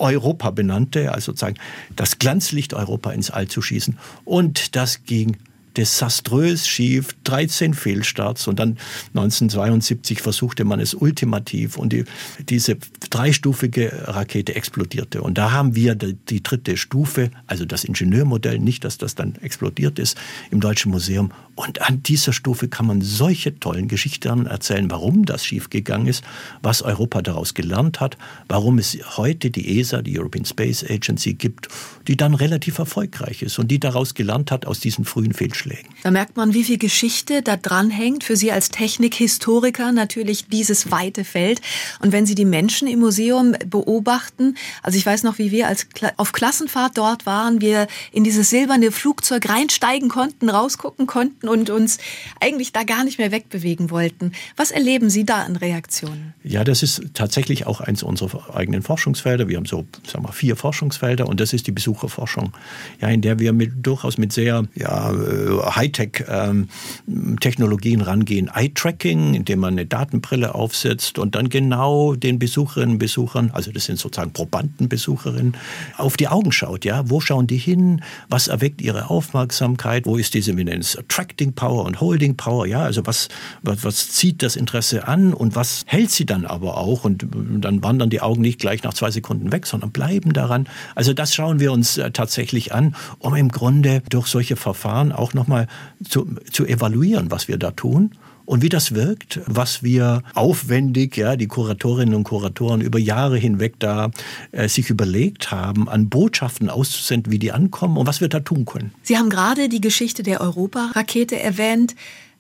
Europa 0.03 0.51
benannte, 0.51 1.13
also 1.13 1.33
sozusagen 1.33 1.57
das 1.97 2.19
Glanzlicht 2.19 2.75
Europa 2.75 3.13
ins 3.13 3.31
All 3.31 3.49
zu 3.49 3.63
schießen. 3.63 3.99
Und 4.25 4.77
das 4.77 5.05
ging 5.05 5.37
desaströs 5.77 6.67
schief, 6.67 7.15
13 7.25 7.75
Fehlstarts 7.75 8.47
und 8.47 8.59
dann 8.59 8.79
1972 9.15 10.21
versuchte 10.21 10.65
man 10.65 10.81
es 10.81 10.95
ultimativ 10.95 11.77
und 11.77 11.93
die, 11.93 12.05
diese 12.49 12.77
dreistufige 13.11 14.09
Rakete 14.09 14.55
explodierte. 14.55 15.23
Und 15.23 15.39
da 15.39 15.53
haben 15.53 15.75
wir 15.75 15.95
die, 15.95 16.15
die 16.15 16.43
dritte 16.43 16.77
Stufe, 16.77 17.31
also 17.47 17.65
das 17.65 17.85
Ingenieurmodell, 17.85 18.59
nicht, 18.59 18.85
dass 18.85 18.99
das 18.99 19.15
dann 19.15 19.37
explodiert 19.37 19.99
ist, 19.99 20.17
im 20.51 20.61
Deutschen 20.61 20.91
Museum. 20.91 21.33
Und 21.55 21.83
an 21.83 22.03
dieser 22.03 22.33
Stufe 22.33 22.69
kann 22.69 22.87
man 22.87 23.03
solche 23.03 23.59
tollen 23.59 23.89
Geschichten 23.89 24.47
erzählen, 24.47 24.91
warum 24.91 25.27
das 25.27 25.45
schiefgegangen 25.45 26.07
ist, 26.07 26.25
was 26.63 26.83
Europa 26.83 27.21
daraus 27.21 27.55
gelernt 27.55 28.01
hat, 28.01 28.17
warum 28.49 28.79
es 28.79 28.97
heute 29.17 29.51
die 29.51 29.79
ESA, 29.79 30.01
die 30.01 30.19
European 30.19 30.45
Space 30.45 30.85
Agency, 30.89 31.35
gibt, 31.35 31.69
die 32.09 32.17
dann 32.17 32.35
relativ 32.35 32.79
erfolgreich 32.79 33.43
ist 33.43 33.59
und 33.59 33.69
die 33.71 33.81
daraus 33.81 34.15
gelernt 34.15 34.51
hat 34.51 34.67
aus 34.67 34.81
diesen 34.81 35.05
frühen 35.05 35.35
Aufschlägen. 35.63 35.93
Da 36.03 36.11
merkt 36.11 36.37
man, 36.37 36.53
wie 36.53 36.65
viel 36.65 36.79
Geschichte 36.79 37.43
da 37.43 37.57
dran 37.57 37.91
hängt. 37.91 38.25
Für 38.25 38.37
Sie 38.37 38.51
als 38.51 38.71
Technikhistoriker 38.71 39.93
natürlich 39.93 40.47
dieses 40.49 40.91
weite 40.91 41.25
Feld. 41.25 41.61
Und 42.01 42.13
wenn 42.13 42.27
Sie 42.27 42.35
die 42.35 42.45
Menschen 42.45 42.89
im 42.89 43.01
Museum 43.01 43.55
beobachten, 43.67 44.57
also 44.83 44.99
ich 44.99 45.07
weiß 45.07 45.23
noch, 45.23 45.39
wie 45.39 45.51
wir 45.51 45.69
als 45.69 45.87
auf 46.17 46.33
Klassenfahrt 46.33 46.99
dort 46.99 47.27
waren, 47.27 47.61
wir 47.61 47.87
in 48.11 48.25
dieses 48.25 48.51
silberne 48.51 48.91
Flugzeug 48.91 49.49
reinsteigen 49.49 50.09
konnten, 50.09 50.49
rausgucken 50.49 51.07
konnten 51.07 51.49
und 51.49 51.71
uns 51.71 51.99
eigentlich 52.41 52.73
da 52.73 52.83
gar 52.83 53.05
nicht 53.05 53.19
mehr 53.19 53.31
wegbewegen 53.31 53.91
wollten. 53.91 54.33
Was 54.57 54.71
erleben 54.71 55.11
Sie 55.11 55.25
da 55.25 55.43
an 55.43 55.57
Reaktionen? 55.57 56.35
Ja, 56.43 56.65
das 56.65 56.83
ist 56.83 57.03
tatsächlich 57.15 57.67
auch 57.67 57.81
eins 57.81 58.03
unserer 58.03 58.57
eigenen 58.57 58.83
Forschungsfelder. 58.83 59.49
Wir 59.49 59.57
haben 59.57 59.67
so, 59.67 59.87
sagen 60.07 60.25
wir, 60.25 60.33
vier 60.33 60.57
Forschungsfelder 60.57 61.29
und 61.29 61.39
das 61.39 61.53
ist 61.53 61.67
die 61.67 61.73
Besucherforschung, 61.73 62.53
ja, 63.01 63.09
in 63.09 63.21
der 63.21 63.39
wir 63.39 63.53
mit, 63.53 63.87
durchaus 63.87 64.19
mit 64.19 64.33
sehr 64.33 64.67
ja, 64.75 65.13
Hightech-Technologien 65.61 68.01
ähm, 68.01 68.07
rangehen. 68.07 68.51
Eye-Tracking, 68.55 69.35
indem 69.35 69.61
man 69.61 69.75
eine 69.75 69.87
Datenbrille 69.87 70.55
aufsetzt 70.55 71.19
und 71.19 71.35
dann 71.35 71.49
genau 71.49 72.15
den 72.15 72.39
Besucherinnen 72.39 72.93
und 72.93 72.99
Besuchern, 72.99 73.51
also 73.53 73.73
das 73.73 73.87
sind 73.87 73.99
sozusagen 73.99 74.33
Probandenbesucherinnen, 74.33 75.57
auf 75.97 76.17
die 76.17 76.29
Augen 76.29 76.53
schaut. 76.53 76.85
Ja, 76.85 77.11
wo 77.11 77.21
schauen 77.21 77.47
die 77.47 77.59
hin? 77.59 78.03
Was 78.29 78.49
erweckt 78.49 78.81
ihre 78.81 79.11
Aufmerksamkeit? 79.11 80.07
Wo 80.07 80.17
ist 80.17 80.35
diese, 80.35 80.57
wir 80.57 80.65
nennen 80.65 80.81
es 80.81 80.97
Attracting 80.97 81.55
Power 81.55 81.85
und 81.85 82.01
Holding 82.01 82.37
Power? 82.37 82.67
Ja, 82.67 82.83
also 82.83 83.07
was, 83.07 83.29
was, 83.63 83.85
was 83.85 84.11
zieht 84.11 84.43
das 84.43 84.57
Interesse 84.57 85.09
an 85.09 85.35
und 85.35 85.57
was 85.57 85.83
hält 85.87 86.11
sie 86.11 86.27
dann 86.27 86.47
aber 86.47 86.79
auch? 86.79 87.05
Und 87.05 87.27
dann 87.61 87.83
wandern 87.83 88.11
die 88.11 88.21
Augen 88.21 88.43
nicht 88.43 88.61
gleich 88.61 88.83
nach 88.83 88.95
zwei 88.95 89.11
Sekunden 89.11 89.53
weg, 89.53 89.67
sondern 89.67 89.91
bleiben 89.91 90.33
daran. 90.33 90.69
Also 90.95 91.13
das 91.13 91.35
schauen 91.35 91.61
wir 91.61 91.73
uns 91.73 91.99
äh, 91.99 92.11
tatsächlich 92.11 92.73
an, 92.73 92.97
um 93.19 93.35
im 93.35 93.49
Grunde 93.49 94.03
durch 94.09 94.27
solche 94.27 94.57
Verfahren 94.57 95.13
auch 95.13 95.35
nochmal 95.43 95.67
mal 95.67 96.07
zu, 96.09 96.27
zu 96.51 96.65
evaluieren, 96.67 97.31
was 97.31 97.49
wir 97.49 97.59
da 97.59 97.73
tun 97.73 98.13
und 98.45 98.63
wie 98.63 98.69
das 98.69 98.95
wirkt, 98.95 99.41
was 99.47 99.83
wir 99.83 100.23
aufwendig, 100.35 101.17
ja, 101.17 101.37
die 101.37 101.47
Kuratorinnen 101.47 102.15
und 102.15 102.25
Kuratoren 102.25 102.81
über 102.81 102.99
Jahre 102.99 103.37
hinweg 103.39 103.75
da 103.79 104.11
äh, 104.51 104.69
sich 104.69 104.91
überlegt 104.91 105.51
haben, 105.51 105.89
an 105.89 106.09
Botschaften 106.09 106.69
auszusenden, 106.69 107.33
wie 107.33 107.39
die 107.39 107.53
ankommen 107.53 107.97
und 107.97 108.07
was 108.07 108.21
wir 108.21 108.29
da 108.29 108.41
tun 108.41 108.65
können. 108.65 108.93
Sie 109.03 109.17
haben 109.17 109.31
gerade 109.31 109.69
die 109.69 109.81
Geschichte 109.81 110.23
der 110.23 110.41
Europarakete 110.41 111.39
erwähnt. 111.39 111.95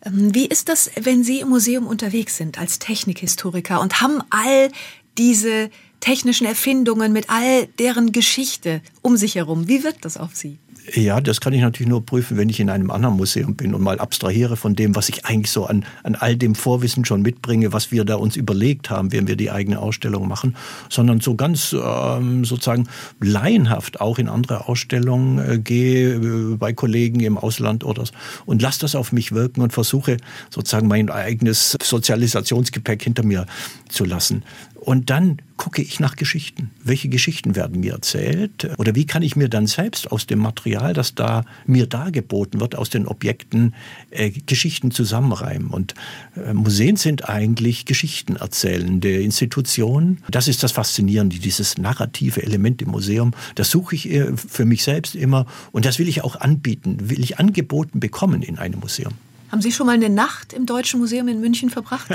Ähm, 0.05 0.35
wie 0.35 0.47
ist 0.47 0.69
das, 0.69 0.91
wenn 1.01 1.23
Sie 1.23 1.41
im 1.41 1.49
Museum 1.49 1.87
unterwegs 1.87 2.37
sind 2.37 2.59
als 2.59 2.79
Technikhistoriker 2.79 3.81
und 3.81 4.01
haben 4.01 4.21
all 4.31 4.71
diese 5.19 5.71
technischen 6.01 6.47
Erfindungen 6.47 7.13
mit 7.13 7.31
all 7.31 7.67
deren 7.79 8.13
Geschichte 8.13 8.83
um 9.03 9.17
sich 9.17 9.37
herum? 9.37 9.69
Wie 9.69 9.85
wirkt 9.85 10.05
das 10.05 10.17
auf 10.17 10.35
Sie? 10.35 10.59
Ja, 10.95 11.21
das 11.21 11.41
kann 11.41 11.53
ich 11.53 11.61
natürlich 11.61 11.89
nur 11.89 12.05
prüfen, 12.05 12.37
wenn 12.37 12.49
ich 12.49 12.59
in 12.59 12.69
einem 12.69 12.91
anderen 12.91 13.17
Museum 13.17 13.55
bin 13.55 13.73
und 13.73 13.83
mal 13.83 14.01
abstrahiere 14.01 14.57
von 14.57 14.75
dem, 14.75 14.97
was 14.97 15.09
ich 15.09 15.25
eigentlich 15.25 15.53
so 15.53 15.67
an, 15.67 15.85
an 16.03 16.17
all 16.17 16.37
dem 16.37 16.57
Vorwissen 16.57 17.05
schon 17.05 17.23
mitbringe, 17.23 17.73
was 17.73 17.93
wir 17.93 18.05
da 18.05 18.17
uns 18.17 18.35
überlegt 18.35 18.91
haben, 18.91 19.13
wenn 19.13 19.29
wir 19.29 19.37
die 19.37 19.51
eigene 19.51 19.79
Ausstellung 19.79 20.27
machen, 20.27 20.57
sondern 20.89 21.21
so 21.21 21.37
ganz 21.37 21.73
ähm, 21.73 22.45
sozusagen 22.45 22.89
laienhaft 23.21 24.01
auch 24.01 24.19
in 24.19 24.29
andere 24.29 24.69
Ausstellungen 24.69 25.39
äh, 25.39 25.59
gehe, 25.59 26.15
äh, 26.15 26.57
bei 26.57 26.73
Kollegen 26.73 27.21
im 27.21 27.39
Ausland 27.39 27.85
oder 27.85 28.05
so, 28.05 28.13
und 28.45 28.61
lasse 28.61 28.81
das 28.81 28.97
auf 28.97 29.13
mich 29.13 29.31
wirken 29.31 29.61
und 29.61 29.73
versuche 29.73 30.17
sozusagen 30.51 30.89
mein 30.89 31.11
eigenes 31.11 31.77
Sozialisationsgepäck 31.81 33.03
hinter 33.03 33.25
mir 33.25 33.47
zu 33.89 34.05
lassen. 34.05 34.43
Und 34.85 35.11
dann 35.11 35.39
gucke 35.59 35.81
ich 35.81 36.01
nach 36.01 36.17
Geschichten. 36.17 36.73
Welche 36.83 37.09
Geschichten 37.09 37.55
werden 37.55 37.79
mir 37.79 37.93
erzählt? 37.93 38.69
Oder 38.79 38.97
wie 38.97 39.07
kann 39.07 39.23
ich 39.23 39.37
mir 39.37 39.49
dann 39.49 39.69
selbst 39.69 40.11
aus 40.11 40.27
dem 40.27 40.41
Material, 40.41 40.93
das 40.93 41.15
da 41.15 41.45
mir 41.67 41.87
dargeboten 41.87 42.61
wird, 42.61 42.75
aus 42.75 42.91
den 42.91 43.07
Objekten, 43.07 43.77
äh, 44.11 44.31
Geschichten 44.31 44.91
zusammenreimen? 44.91 45.69
Und 45.69 45.95
äh, 46.35 46.53
Museen 46.53 46.97
sind 46.97 47.29
eigentlich 47.29 47.85
Geschichten 47.85 48.35
erzählende 48.35 49.23
Institutionen. 49.23 50.19
Das 50.29 50.49
ist 50.49 50.65
das 50.65 50.73
Faszinierende, 50.73 51.39
dieses 51.39 51.79
narrative 51.79 52.43
Element 52.43 52.83
im 52.83 52.91
Museum. 52.91 53.35
Das 53.55 53.71
suche 53.71 53.95
ich 53.95 54.11
äh, 54.11 54.37
für 54.37 54.65
mich 54.65 54.83
selbst 54.83 55.15
immer 55.15 55.47
und 55.71 55.85
das 55.85 56.01
will 56.01 56.09
ich 56.09 56.25
auch 56.25 56.35
anbieten, 56.35 57.09
will 57.09 57.21
ich 57.21 57.39
angeboten 57.39 58.01
bekommen 58.01 58.43
in 58.43 58.59
einem 58.59 58.81
Museum. 58.81 59.13
Haben 59.53 59.61
Sie 59.61 59.71
schon 59.71 59.87
mal 59.87 59.93
eine 59.93 60.09
Nacht 60.09 60.55
im 60.55 60.65
Deutschen 60.65 60.99
Museum 60.99 61.29
in 61.29 61.39
München 61.39 61.69
verbracht? 61.69 62.07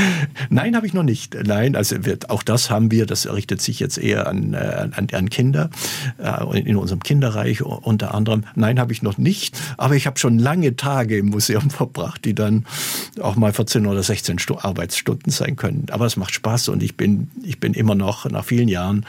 Nein, 0.50 0.76
habe 0.76 0.86
ich 0.86 0.92
noch 0.92 1.02
nicht. 1.02 1.34
Nein, 1.42 1.74
also 1.74 1.96
auch 2.28 2.42
das 2.42 2.68
haben 2.68 2.90
wir, 2.90 3.06
das 3.06 3.32
richtet 3.32 3.62
sich 3.62 3.80
jetzt 3.80 3.96
eher 3.96 4.26
an, 4.26 4.52
äh, 4.52 4.88
an, 4.94 5.06
an 5.10 5.30
Kinder, 5.30 5.70
äh, 6.18 6.60
in 6.60 6.76
unserem 6.76 7.02
Kinderreich 7.02 7.62
unter 7.62 8.12
anderem. 8.14 8.44
Nein, 8.56 8.78
habe 8.78 8.92
ich 8.92 9.00
noch 9.00 9.16
nicht. 9.16 9.58
Aber 9.78 9.96
ich 9.96 10.06
habe 10.06 10.18
schon 10.18 10.38
lange 10.38 10.76
Tage 10.76 11.16
im 11.16 11.30
Museum 11.30 11.70
verbracht, 11.70 12.26
die 12.26 12.34
dann 12.34 12.66
auch 13.22 13.36
mal 13.36 13.54
14 13.54 13.86
oder 13.86 14.02
16 14.02 14.36
Arbeitsstunden 14.58 15.32
sein 15.32 15.56
können. 15.56 15.86
Aber 15.90 16.04
es 16.04 16.18
macht 16.18 16.34
Spaß 16.34 16.68
und 16.68 16.82
ich 16.82 16.98
bin, 16.98 17.30
ich 17.42 17.58
bin 17.58 17.72
immer 17.72 17.94
noch 17.94 18.28
nach 18.28 18.44
vielen 18.44 18.68
Jahren 18.68 19.06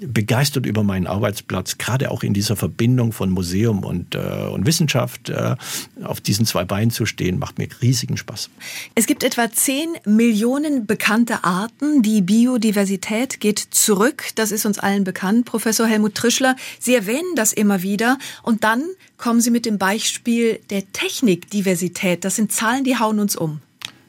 begeistert 0.00 0.66
über 0.66 0.82
meinen 0.82 1.06
Arbeitsplatz, 1.06 1.78
gerade 1.78 2.10
auch 2.10 2.22
in 2.22 2.34
dieser 2.34 2.56
Verbindung 2.56 3.12
von 3.12 3.30
Museum 3.30 3.84
und, 3.84 4.14
äh, 4.14 4.48
und 4.52 4.66
Wissenschaft 4.66 5.28
äh, 5.28 5.56
auf 6.02 6.20
diesen 6.20 6.46
zwei 6.46 6.64
Beinen 6.64 6.90
zu 6.90 7.06
stehen, 7.06 7.38
macht 7.38 7.58
mir 7.58 7.68
riesigen 7.82 8.16
Spaß. 8.16 8.50
Es 8.94 9.06
gibt 9.06 9.22
etwa 9.22 9.50
10 9.50 9.88
Millionen 10.04 10.86
bekannte 10.86 11.44
Arten. 11.44 12.02
Die 12.02 12.22
Biodiversität 12.22 13.40
geht 13.40 13.58
zurück. 13.58 14.24
Das 14.34 14.52
ist 14.52 14.66
uns 14.66 14.78
allen 14.78 15.04
bekannt. 15.04 15.46
Professor 15.46 15.86
Helmut 15.86 16.14
Trischler, 16.14 16.56
Sie 16.78 16.94
erwähnen 16.94 17.34
das 17.36 17.52
immer 17.52 17.82
wieder. 17.82 18.18
Und 18.42 18.64
dann 18.64 18.82
kommen 19.16 19.40
Sie 19.40 19.50
mit 19.50 19.66
dem 19.66 19.78
Beispiel 19.78 20.60
der 20.70 20.90
Technikdiversität. 20.92 22.24
Das 22.24 22.36
sind 22.36 22.52
Zahlen, 22.52 22.84
die 22.84 22.98
hauen 22.98 23.18
uns 23.20 23.36
um. 23.36 23.60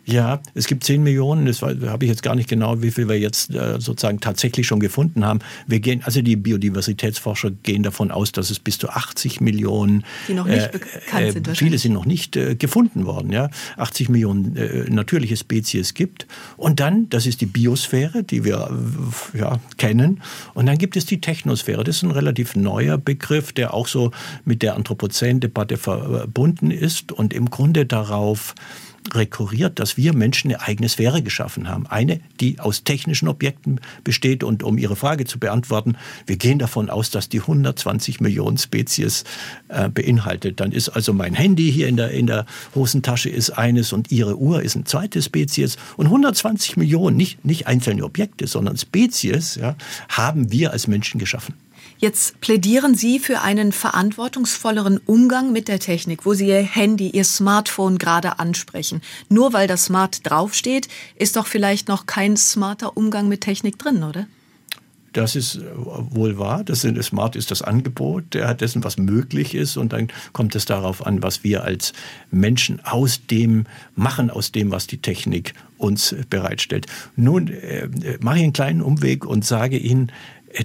Ja, 0.06 0.40
es 0.54 0.68
gibt 0.68 0.84
10 0.84 1.02
Millionen, 1.02 1.48
das 1.48 1.64
habe 1.64 1.98
ich 2.02 2.10
jetzt 2.10 2.22
gar 2.22 2.36
nicht 2.36 2.48
genau, 2.48 2.82
wie 2.84 2.92
viel 2.92 3.10
wir 3.10 3.20
jetzt 3.20 3.50
äh, 3.56 3.80
sozusagen 3.80 4.20
tatsächlich 4.20 4.68
schon 4.68 4.80
gefunden 4.80 5.26
haben. 5.26 5.40
Wir 5.66 5.80
gehen, 5.80 6.02
also 6.04 6.22
die 6.22 6.36
Biodiversitätsforscher 6.36 7.50
gehen 7.64 7.82
davon 7.82 8.12
aus, 8.12 8.32
dass 8.32 8.52
es 8.52 8.60
bis 8.60 8.78
zu 8.78 8.90
80 8.90 9.42
Millionen, 9.42 10.06
die 10.28 10.36
noch 10.36 10.46
nicht 10.46 10.68
äh, 10.68 10.72
bekannt 10.72 11.34
sind. 11.34 11.48
Äh, 11.48 11.56
viele 11.56 11.78
sind 11.80 11.94
noch 11.94 12.06
nicht 12.06 12.36
äh, 12.36 12.56
gefunden 12.56 13.06
worden, 13.06 13.32
ja. 13.32 13.50
80 13.78 14.10
Millionen 14.10 14.56
äh, 14.56 14.90
natürliche 14.92 15.38
Spezies 15.38 15.96
gibt. 15.96 16.28
Und 16.56 16.80
dann, 16.80 17.10
das 17.10 17.26
ist 17.26 17.42
die 17.42 17.48
Biosphäre, 17.48 18.24
die 18.24 18.44
wir 18.44 18.70
äh, 19.34 19.40
ja, 19.40 19.60
kennen. 19.78 20.22
Und 20.54 20.68
dann 20.68 20.78
gibt 20.78 20.98
es 20.98 21.08
die 21.08 21.20
Technosphäre. 21.20 21.84
Das 21.84 21.98
ist 21.98 22.04
ein 22.04 22.12
relativ 22.12 22.56
neuer 22.56 23.00
Begriff, 23.00 23.54
der 23.54 23.74
auch 23.74 23.88
so 23.88 24.12
mit 24.44 24.62
der 24.62 24.76
Anthropozän-Debatte 24.76 25.78
verbunden 25.78 26.70
ist 26.70 27.12
und 27.12 27.34
im 27.34 27.50
Grunde 27.50 27.88
darauf 27.88 28.54
rekurriert, 29.14 29.80
dass 29.80 29.98
wir 29.98 30.14
Menschen 30.14 30.52
eine 30.52 30.62
eigene 30.62 30.90
Sphäre 30.90 31.22
geschaffen 31.22 31.70
haben. 31.70 31.88
Eine, 31.88 32.20
die 32.40 32.60
aus 32.60 32.84
technischen 32.84 33.28
Objekten 33.28 33.80
besteht. 34.04 34.44
Und 34.44 34.64
um 34.64 34.78
Ihre 34.78 34.96
Frage 34.96 35.26
zu 35.26 35.40
beantworten, 35.40 35.96
wir 36.26 36.38
gehen 36.38 36.60
davon 36.60 36.90
aus, 36.90 37.12
dass 37.12 37.30
die 37.30 37.42
120 37.42 38.22
Millionen 38.22 38.58
Spezies 38.58 39.24
äh, 39.68 39.90
beinhaltet. 39.90 40.60
Dann 40.60 40.72
ist 40.72 40.90
also 40.90 41.14
mein 41.14 41.34
Handy 41.34 41.72
hier 41.72 41.88
in 41.88 41.98
der, 41.98 42.12
in 42.12 42.28
der 42.28 42.46
Hosentasche 42.74 43.30
ist 43.30 43.52
eines 43.52 43.94
und 43.94 44.12
Ihre 44.12 44.38
Uhr 44.38 44.62
ist 44.62 44.76
eine 44.76 44.86
zweite 44.86 45.22
Spezies. 45.22 45.78
Und 45.98 46.08
120 46.08 46.78
Millionen, 46.78 47.18
nicht, 47.18 47.46
nicht 47.46 47.68
einzelne 47.68 48.04
Objekte, 48.04 48.48
sondern 48.48 48.78
Spezies, 48.78 49.56
ja, 49.56 49.76
haben 50.10 50.52
wir 50.52 50.72
als 50.72 50.88
Menschen 50.88 51.20
geschaffen. 51.20 51.54
Jetzt 51.98 52.42
plädieren 52.42 52.96
Sie 52.96 53.20
für 53.20 53.42
einen 53.42 53.72
verantwortungsvolleren 53.72 55.00
Umgang 55.06 55.54
mit 55.54 55.68
der 55.70 55.80
Technik, 55.80 56.26
wo 56.26 56.34
Sie 56.34 56.48
Ihr 56.48 56.62
Handy, 56.62 57.10
Ihr 57.10 57.24
Smartphone 57.24 57.98
gerade 57.98 58.38
ansprechen. 58.40 59.02
Nur 59.30 59.54
weil 59.54 59.68
das 59.68 59.86
Smart 59.86 60.30
draufsteht, 60.30 60.90
ist 61.16 61.38
doch 61.38 61.48
vielleicht 61.48 61.88
noch 61.88 62.06
kein 62.06 62.36
smarter 62.36 62.98
Umgang 62.98 63.30
mit 63.30 63.42
Technik 63.42 63.80
drin, 63.80 64.04
oder? 64.04 64.28
Das 65.14 65.38
ist 65.38 65.56
äh, 65.56 65.62
wohl 65.78 66.38
wahr. 66.38 66.66
Das 66.66 66.82
Smart 66.82 67.38
ist 67.38 67.50
das 67.50 67.62
Angebot 67.62 68.34
dessen, 68.34 68.84
was 68.84 68.98
möglich 68.98 69.56
ist. 69.56 69.78
Und 69.78 69.94
dann 69.94 70.10
kommt 70.34 70.56
es 70.56 70.66
darauf 70.66 71.06
an, 71.06 71.24
was 71.24 71.46
wir 71.46 71.64
als 71.64 71.94
Menschen 72.32 72.84
aus 72.84 73.26
dem 73.26 73.66
machen, 73.96 74.30
aus 74.30 74.52
dem, 74.52 74.72
was 74.72 74.88
die 74.88 74.98
Technik 74.98 75.54
uns 75.78 76.14
bereitstellt. 76.30 76.88
Nun 77.16 77.48
äh, 77.48 77.88
mache 78.20 78.40
ich 78.40 78.44
einen 78.44 78.52
kleinen 78.54 78.82
Umweg 78.82 79.26
und 79.26 79.46
sage 79.46 79.78
Ihnen, 79.78 80.12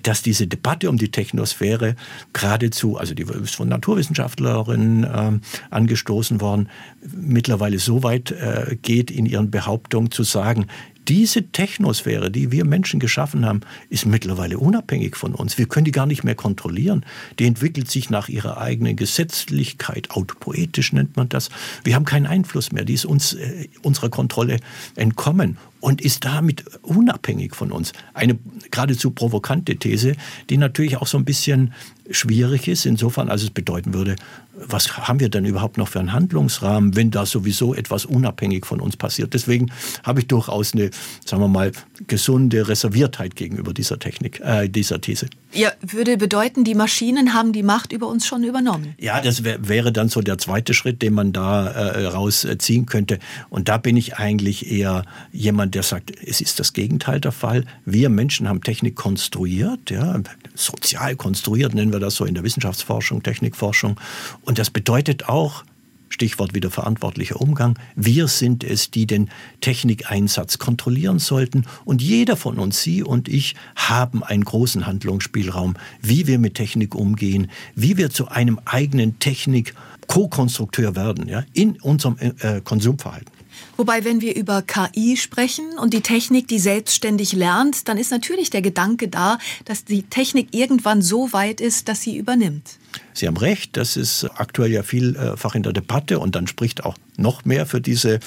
dass 0.03 0.22
diese 0.22 0.46
Debatte 0.46 0.88
um 0.88 0.96
die 0.96 1.11
Technosphäre 1.11 1.96
geradezu, 2.33 2.96
also 2.96 3.14
die 3.14 3.22
ist 3.22 3.57
von 3.57 3.68
Naturwissenschaftlerinnen 3.68 5.05
äh, 5.05 5.38
angestoßen 5.70 6.40
worden, 6.40 6.68
mittlerweile 7.14 7.79
so 7.79 8.03
weit 8.03 8.31
äh, 8.31 8.76
geht 8.83 9.11
in 9.11 9.26
ihren 9.26 9.50
Behauptungen 9.50 10.11
zu 10.11 10.22
sagen, 10.22 10.66
diese 11.09 11.50
Technosphäre, 11.50 12.31
die 12.31 12.53
wir 12.53 12.64
Menschen 12.64 13.00
geschaffen 13.00 13.44
haben, 13.44 13.62
ist 13.88 14.07
mittlerweile 14.07 14.59
unabhängig 14.59 15.16
von 15.16 15.35
uns. 15.35 15.59
Wir 15.59 15.66
können 15.66 15.85
die 15.85 15.90
gar 15.90 16.07
nicht 16.07 16.22
mehr 16.22 16.37
kontrollieren. 16.37 17.05
Die 17.38 17.46
entwickelt 17.46 17.90
sich 17.90 18.11
nach 18.11 18.29
ihrer 18.29 18.59
eigenen 18.59 18.94
Gesetzlichkeit. 18.94 20.11
Autopoetisch 20.12 20.92
nennt 20.92 21.16
man 21.16 21.29
das. 21.29 21.48
Wir 21.83 21.96
haben 21.96 22.05
keinen 22.05 22.26
Einfluss 22.26 22.70
mehr. 22.70 22.85
Die 22.85 22.94
ist 22.94 23.07
uns 23.07 23.33
äh, 23.33 23.68
unserer 23.83 24.11
Kontrolle 24.11 24.61
entkommen 24.94 25.57
und 25.80 26.00
ist 26.00 26.24
damit 26.24 26.64
unabhängig 26.82 27.54
von 27.54 27.72
uns. 27.72 27.92
Eine 28.14 28.38
geradezu 28.70 29.10
provokante 29.10 29.76
These, 29.76 30.14
die 30.48 30.56
natürlich 30.56 30.96
auch 30.98 31.06
so 31.06 31.18
ein 31.18 31.24
bisschen 31.24 31.72
schwierig 32.10 32.68
ist, 32.68 32.86
insofern 32.86 33.28
als 33.28 33.42
es 33.42 33.50
bedeuten 33.50 33.94
würde, 33.94 34.16
was 34.52 34.98
haben 34.98 35.20
wir 35.20 35.28
denn 35.28 35.44
überhaupt 35.44 35.78
noch 35.78 35.88
für 35.88 36.00
einen 36.00 36.12
Handlungsrahmen, 36.12 36.96
wenn 36.96 37.10
da 37.10 37.24
sowieso 37.24 37.74
etwas 37.74 38.04
unabhängig 38.04 38.66
von 38.66 38.80
uns 38.80 38.96
passiert. 38.96 39.32
Deswegen 39.32 39.70
habe 40.02 40.20
ich 40.20 40.26
durchaus 40.26 40.74
eine, 40.74 40.90
sagen 41.24 41.42
wir 41.42 41.48
mal, 41.48 41.72
gesunde 42.06 42.68
Reserviertheit 42.68 43.36
gegenüber 43.36 43.72
dieser 43.72 43.98
Technik, 43.98 44.40
äh, 44.40 44.68
dieser 44.68 45.00
These. 45.00 45.28
Ja, 45.52 45.72
würde 45.80 46.16
bedeuten, 46.16 46.62
die 46.64 46.74
Maschinen 46.74 47.34
haben 47.34 47.52
die 47.52 47.62
Macht 47.62 47.92
über 47.92 48.06
uns 48.06 48.26
schon 48.26 48.44
übernommen. 48.44 48.94
Ja, 48.98 49.20
das 49.20 49.42
wär, 49.42 49.68
wäre 49.68 49.92
dann 49.92 50.08
so 50.08 50.20
der 50.20 50.38
zweite 50.38 50.74
Schritt, 50.74 51.02
den 51.02 51.12
man 51.12 51.32
da 51.32 51.66
äh, 51.68 52.06
rausziehen 52.06 52.86
könnte. 52.86 53.18
Und 53.48 53.68
da 53.68 53.76
bin 53.76 53.96
ich 53.96 54.16
eigentlich 54.16 54.70
eher 54.70 55.04
jemand, 55.32 55.74
der 55.74 55.82
sagt, 55.82 56.12
es 56.24 56.40
ist 56.40 56.60
das 56.60 56.72
Gegenteil 56.72 57.20
der 57.20 57.32
Fall. 57.32 57.64
Wir 57.84 58.10
Menschen 58.10 58.48
haben 58.48 58.62
Technik 58.62 58.94
konstruiert, 58.94 59.90
ja, 59.90 60.20
sozial 60.54 61.16
konstruiert, 61.16 61.74
nennen 61.74 61.92
wir 61.92 62.00
das 62.00 62.14
so 62.14 62.24
in 62.24 62.34
der 62.34 62.44
Wissenschaftsforschung, 62.44 63.22
Technikforschung. 63.22 63.98
Und 64.42 64.58
das 64.58 64.70
bedeutet 64.70 65.28
auch, 65.28 65.64
Stichwort 66.10 66.54
wieder 66.54 66.70
verantwortlicher 66.70 67.40
Umgang. 67.40 67.78
Wir 67.96 68.28
sind 68.28 68.62
es, 68.64 68.90
die 68.90 69.06
den 69.06 69.30
Technikeinsatz 69.60 70.58
kontrollieren 70.58 71.18
sollten. 71.18 71.64
Und 71.84 72.02
jeder 72.02 72.36
von 72.36 72.58
uns, 72.58 72.82
Sie 72.82 73.02
und 73.02 73.28
ich, 73.28 73.54
haben 73.76 74.22
einen 74.22 74.44
großen 74.44 74.86
Handlungsspielraum, 74.86 75.74
wie 76.02 76.26
wir 76.26 76.38
mit 76.38 76.54
Technik 76.54 76.94
umgehen, 76.94 77.50
wie 77.74 77.96
wir 77.96 78.10
zu 78.10 78.28
einem 78.28 78.60
eigenen 78.64 79.18
Technik-Co-Konstrukteur 79.20 80.96
werden, 80.96 81.28
ja, 81.28 81.44
in 81.54 81.80
unserem 81.80 82.16
äh, 82.18 82.60
Konsumverhalten. 82.60 83.39
Wobei, 83.76 84.04
wenn 84.04 84.20
wir 84.20 84.36
über 84.36 84.62
KI 84.62 85.16
sprechen 85.16 85.78
und 85.78 85.94
die 85.94 86.02
Technik, 86.02 86.48
die 86.48 86.58
selbstständig 86.58 87.32
lernt, 87.32 87.88
dann 87.88 87.98
ist 87.98 88.10
natürlich 88.10 88.50
der 88.50 88.62
Gedanke 88.62 89.08
da, 89.08 89.38
dass 89.64 89.84
die 89.84 90.02
Technik 90.02 90.48
irgendwann 90.52 91.02
so 91.02 91.32
weit 91.32 91.60
ist, 91.60 91.88
dass 91.88 92.02
sie 92.02 92.16
übernimmt. 92.16 92.78
Sie 93.12 93.26
haben 93.26 93.36
recht, 93.36 93.76
das 93.76 93.96
ist 93.96 94.24
aktuell 94.34 94.70
ja 94.70 94.82
vielfach 94.82 95.54
in 95.54 95.62
der 95.62 95.72
Debatte 95.72 96.18
und 96.18 96.34
dann 96.34 96.46
spricht 96.46 96.84
auch 96.84 96.96
noch 97.16 97.44
mehr 97.44 97.66
für 97.66 97.80
diese 97.80 98.20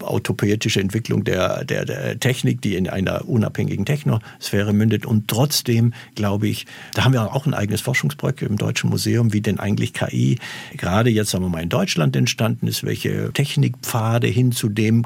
autopoetische 0.00 0.80
Entwicklung 0.80 1.24
der, 1.24 1.64
der, 1.64 1.84
der 1.84 2.18
Technik, 2.18 2.60
die 2.60 2.76
in 2.76 2.88
einer 2.88 3.28
unabhängigen 3.28 3.84
Technosphäre 3.84 4.72
mündet. 4.72 5.06
Und 5.06 5.28
trotzdem 5.28 5.92
glaube 6.14 6.48
ich, 6.48 6.66
da 6.94 7.04
haben 7.04 7.12
wir 7.12 7.34
auch 7.34 7.46
ein 7.46 7.54
eigenes 7.54 7.80
Forschungsprojekt 7.80 8.42
im 8.42 8.56
Deutschen 8.56 8.90
Museum, 8.90 9.32
wie 9.32 9.40
denn 9.40 9.58
eigentlich 9.58 9.92
KI 9.92 10.38
gerade 10.76 11.10
jetzt, 11.10 11.30
sagen 11.30 11.44
wir 11.44 11.48
mal, 11.48 11.62
in 11.62 11.68
Deutschland 11.68 12.16
entstanden 12.16 12.66
ist, 12.66 12.84
welche 12.84 13.32
Technikpfade 13.32 14.26
hin 14.26 14.52
zu 14.52 14.68
dem, 14.68 15.04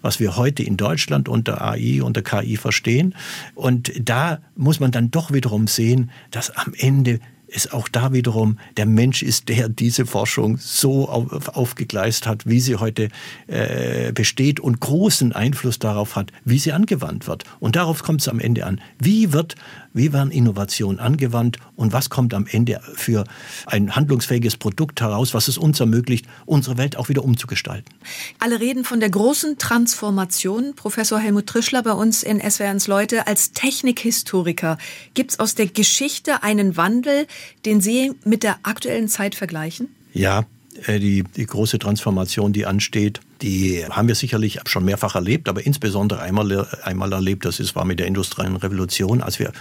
was 0.00 0.20
wir 0.20 0.36
heute 0.36 0.62
in 0.62 0.76
Deutschland 0.76 1.28
unter 1.28 1.62
AI, 1.62 2.02
unter 2.02 2.22
KI 2.22 2.56
verstehen. 2.56 3.14
Und 3.54 3.92
da 3.98 4.40
muss 4.56 4.80
man 4.80 4.90
dann 4.90 5.10
doch 5.10 5.32
wiederum 5.32 5.66
sehen, 5.66 6.10
dass 6.30 6.50
am 6.50 6.74
Ende 6.76 7.20
ist 7.52 7.72
auch 7.72 7.88
da 7.88 8.12
wiederum, 8.12 8.58
der 8.76 8.86
Mensch 8.86 9.22
ist, 9.22 9.48
der 9.48 9.68
diese 9.68 10.06
Forschung 10.06 10.56
so 10.58 11.08
auf, 11.08 11.48
aufgegleist 11.48 12.26
hat, 12.26 12.46
wie 12.46 12.60
sie 12.60 12.76
heute 12.76 13.08
äh, 13.46 14.12
besteht 14.12 14.60
und 14.60 14.80
großen 14.80 15.32
Einfluss 15.32 15.78
darauf 15.78 16.16
hat, 16.16 16.32
wie 16.44 16.58
sie 16.58 16.72
angewandt 16.72 17.26
wird. 17.26 17.44
Und 17.60 17.76
darauf 17.76 18.02
kommt 18.02 18.22
es 18.22 18.28
am 18.28 18.40
Ende 18.40 18.66
an. 18.66 18.80
Wie 18.98 19.32
wird 19.32 19.54
wie 19.94 20.12
werden 20.12 20.30
Innovationen 20.30 20.98
angewandt 20.98 21.58
und 21.76 21.92
was 21.92 22.10
kommt 22.10 22.34
am 22.34 22.46
Ende 22.46 22.80
für 22.94 23.24
ein 23.66 23.94
handlungsfähiges 23.94 24.56
Produkt 24.56 25.00
heraus, 25.00 25.34
was 25.34 25.48
es 25.48 25.58
uns 25.58 25.80
ermöglicht, 25.80 26.26
unsere 26.46 26.78
Welt 26.78 26.96
auch 26.96 27.08
wieder 27.08 27.24
umzugestalten. 27.24 27.94
Alle 28.38 28.60
reden 28.60 28.84
von 28.84 29.00
der 29.00 29.10
großen 29.10 29.58
Transformation. 29.58 30.74
Professor 30.76 31.18
Helmut 31.18 31.46
Trischler 31.46 31.82
bei 31.82 31.92
uns 31.92 32.22
in 32.22 32.40
SWRs 32.40 32.86
Leute 32.86 33.26
als 33.26 33.52
Technikhistoriker. 33.52 34.78
Gibt 35.14 35.32
es 35.32 35.40
aus 35.40 35.54
der 35.54 35.66
Geschichte 35.66 36.42
einen 36.42 36.76
Wandel, 36.76 37.26
den 37.64 37.80
Sie 37.80 38.12
mit 38.24 38.42
der 38.42 38.58
aktuellen 38.62 39.08
Zeit 39.08 39.34
vergleichen? 39.34 39.88
Ja, 40.12 40.44
äh, 40.86 40.98
die, 40.98 41.24
die 41.24 41.46
große 41.46 41.78
Transformation, 41.78 42.52
die 42.52 42.66
ansteht, 42.66 43.20
die 43.42 43.84
haben 43.90 44.08
wir 44.08 44.14
sicherlich 44.14 44.60
schon 44.66 44.84
mehrfach 44.84 45.14
erlebt, 45.14 45.48
aber 45.48 45.66
insbesondere 45.66 46.20
einmal, 46.20 46.66
einmal 46.84 47.12
erlebt, 47.12 47.44
das 47.44 47.60
ist, 47.60 47.74
war 47.74 47.84
mit 47.84 47.98
der 47.98 48.06
industriellen 48.06 48.56
Revolution, 48.56 49.20
als 49.20 49.38
wir 49.38 49.52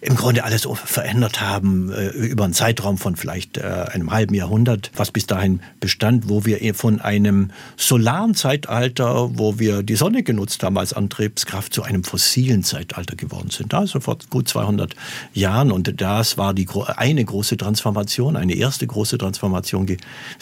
im 0.00 0.16
Grunde 0.16 0.44
alles 0.44 0.68
verändert 0.84 1.40
haben 1.40 1.92
äh, 1.92 2.08
über 2.08 2.44
einen 2.44 2.52
Zeitraum 2.52 2.98
von 2.98 3.16
vielleicht 3.16 3.58
äh, 3.58 3.62
einem 3.62 4.10
halben 4.10 4.34
Jahrhundert, 4.34 4.90
was 4.96 5.10
bis 5.10 5.26
dahin 5.26 5.60
bestand, 5.80 6.28
wo 6.28 6.44
wir 6.44 6.58
von 6.74 7.00
einem 7.00 7.50
solaren 7.76 8.34
Zeitalter, 8.34 9.30
wo 9.38 9.58
wir 9.58 9.82
die 9.82 9.96
Sonne 9.96 10.22
genutzt 10.22 10.62
haben 10.62 10.76
als 10.76 10.92
Antriebskraft, 10.92 11.72
zu 11.72 11.82
einem 11.82 12.04
fossilen 12.04 12.62
Zeitalter 12.62 13.16
geworden 13.16 13.50
sind. 13.50 13.72
Also 13.74 14.00
vor 14.00 14.18
gut 14.30 14.48
200 14.48 14.94
Jahren 15.32 15.72
und 15.72 16.00
das 16.00 16.38
war 16.38 16.54
die 16.54 16.68
eine 16.96 17.24
große 17.24 17.56
Transformation, 17.56 18.36
eine 18.36 18.54
erste 18.54 18.86
große 18.86 19.18
Transformation. 19.18 19.86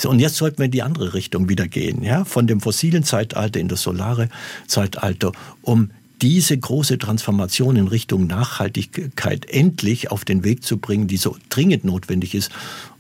Und 0.05 0.19
jetzt 0.19 0.37
sollten 0.37 0.59
wir 0.59 0.67
in 0.67 0.71
die 0.71 0.83
andere 0.83 1.15
Richtung 1.15 1.49
wieder 1.49 1.69
gehen, 1.69 2.03
ja, 2.03 2.25
von 2.25 2.47
dem 2.47 2.61
fossilen 2.61 2.86
fossilen 2.87 3.05
Zeitalter 3.05 3.59
in 3.59 3.69
das 3.69 3.83
solare 3.83 4.29
Zeitalter, 4.67 5.33
um 5.63 5.91
diese 6.23 6.57
große 6.57 6.99
Transformation 6.99 7.77
in 7.77 7.89
Richtung 7.89 8.27
Nachhaltigkeit 8.27 9.47
endlich 9.51 10.11
auf 10.11 10.25
den 10.25 10.45
Weg 10.45 10.65
zu 10.65 10.79
bringen, 10.79 11.07
die 11.09 11.19
so 11.19 11.37
dringend 11.51 11.85
notwendig 11.85 12.35
ist, 12.35 12.51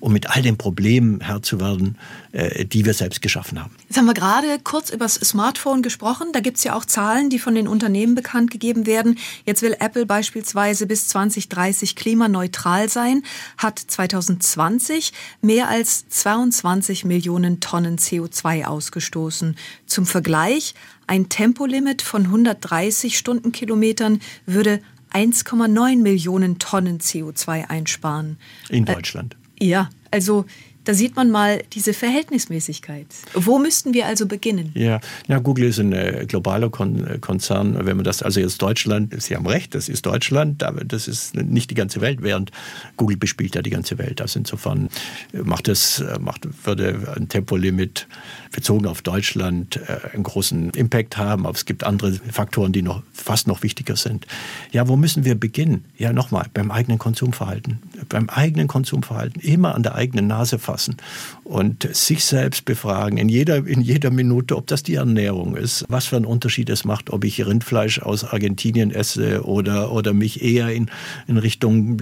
um 0.00 0.12
mit 0.12 0.29
all 0.31 0.42
den 0.42 0.59
Problemen 0.59 1.20
Herr 1.20 1.42
zu 1.42 1.59
werden, 1.59 1.96
äh, 2.33 2.66
die 2.66 2.85
wir 2.85 2.92
selbst 2.92 3.22
geschaffen 3.22 3.61
haben. 3.61 3.74
Jetzt 3.88 3.96
haben 3.96 4.05
wir 4.05 4.14
gerade 4.14 4.59
kurz 4.62 4.90
über 4.90 5.07
das 5.07 5.14
Smartphone 5.14 5.83
gesprochen. 5.83 6.29
Da 6.33 6.40
gibt 6.40 6.59
es 6.59 6.64
ja 6.64 6.76
auch 6.76 6.85
Zahlen, 6.85 7.31
die 7.31 7.38
von 7.38 7.55
den 7.55 7.66
Unternehmen 7.68 8.14
bekannt 8.14 8.50
gegeben 8.50 8.87
werden. 8.87 9.18
Jetzt 9.46 9.62
will 9.62 9.74
Apple 9.79 10.05
beispielsweise 10.05 10.87
bis 10.87 11.09
2030 11.09 11.96
klimaneutral 11.96 12.88
sein, 12.88 13.22
hat 13.57 13.79
2020 13.79 15.12
mehr 15.40 15.68
als 15.68 16.09
22 16.09 17.05
Millionen 17.05 17.61
Tonnen 17.61 17.98
CO2 17.98 18.64
ausgestoßen. 18.64 19.57
Zum 19.87 20.05
Vergleich 20.05 20.74
ein 21.06 21.28
Tempolimit 21.28 22.02
von 22.02 22.24
130 22.24 23.16
Stundenkilometern 23.16 24.20
würde 24.46 24.80
1,9 25.12 26.02
Millionen 26.02 26.58
Tonnen 26.58 26.98
CO2 26.98 27.68
einsparen. 27.68 28.38
In 28.68 28.84
Deutschland. 28.84 29.36
Äh, 29.60 29.66
ja, 29.66 29.90
also 30.10 30.46
da 30.87 30.94
sieht 30.94 31.16
man 31.16 31.31
mal 31.33 31.62
diese 31.72 31.92
Verhältnismäßigkeit. 31.92 33.09
Wo 33.35 33.59
müssten 33.59 33.92
wir 33.92 34.07
also 34.07 34.27
beginnen? 34.27 34.70
Ja, 34.75 35.01
ja 35.27 35.40
Google 35.40 35.64
ist 35.64 35.81
ein 35.81 35.92
äh, 35.92 36.27
globaler 36.29 36.70
Kon 36.70 37.05
äh, 37.05 37.18
Konzern. 37.18 37.85
Wenn 37.85 37.96
man 37.96 38.05
das, 38.05 38.22
also 38.22 38.38
jetzt 38.38 38.62
Deutschland, 38.62 39.20
Sie 39.20 39.35
haben 39.35 39.46
recht, 39.46 39.75
das 39.75 39.88
ist 39.88 40.07
Deutschland, 40.07 40.64
das 40.87 41.09
ist 41.09 41.35
nicht 41.35 41.70
die 41.70 41.75
ganze 41.75 42.01
Welt, 42.01 42.22
während 42.22 42.53
Google 42.96 43.16
bespielt 43.16 43.57
ja 43.57 43.62
die 43.62 43.70
ganze 43.70 43.99
Welt. 43.99 44.20
Also 44.20 44.38
insofern 44.38 44.88
macht 45.33 45.66
es, 45.66 46.03
macht, 46.20 46.46
würde 46.64 47.14
ein 47.16 47.29
Tempolimit 47.29 48.07
bezogen 48.53 48.87
auf 48.87 49.03
Deutschland 49.03 49.81
äh, 49.88 50.14
einen 50.14 50.22
großen 50.22 50.70
Impact 50.70 51.16
haben. 51.16 51.46
Aber 51.46 51.57
es 51.57 51.64
gibt 51.64 51.83
andere 51.83 52.12
Faktoren, 52.31 52.70
die 52.72 52.83
noch 52.83 53.03
fast 53.12 53.49
noch 53.49 53.64
wichtiger 53.64 53.96
sind. 53.96 54.25
Ja, 54.70 54.87
wo 54.87 54.94
müssen 54.94 55.25
wir 55.25 55.35
beginnen? 55.35 55.85
Ja, 55.99 56.12
nochmal, 56.12 56.46
beim 56.55 56.70
eigenen 56.70 56.99
Konsumverhalten. 56.99 57.81
Beim 58.09 58.31
eigenen 58.31 58.68
Konsumverhalten. 58.68 59.42
Immer 59.42 59.75
an 59.75 59.83
der 59.83 59.96
eigenen 59.96 60.29
Nase 60.29 60.61
fassen 60.61 60.75
und 61.44 61.88
sich 61.94 62.24
selbst 62.24 62.64
befragen, 62.64 63.18
in 63.18 63.28
jeder, 63.28 63.66
in 63.66 63.80
jeder 63.80 64.10
Minute, 64.10 64.56
ob 64.56 64.66
das 64.66 64.82
die 64.82 64.94
Ernährung 64.94 65.56
ist, 65.56 65.84
was 65.88 66.06
für 66.06 66.16
einen 66.16 66.24
Unterschied 66.24 66.68
es 66.70 66.84
macht, 66.84 67.10
ob 67.10 67.24
ich 67.24 67.44
Rindfleisch 67.44 68.00
aus 68.00 68.24
Argentinien 68.24 68.90
esse 68.90 69.44
oder, 69.44 69.92
oder 69.92 70.12
mich 70.12 70.42
eher 70.42 70.70
in, 70.70 70.90
in 71.26 71.38
Richtung 71.38 71.96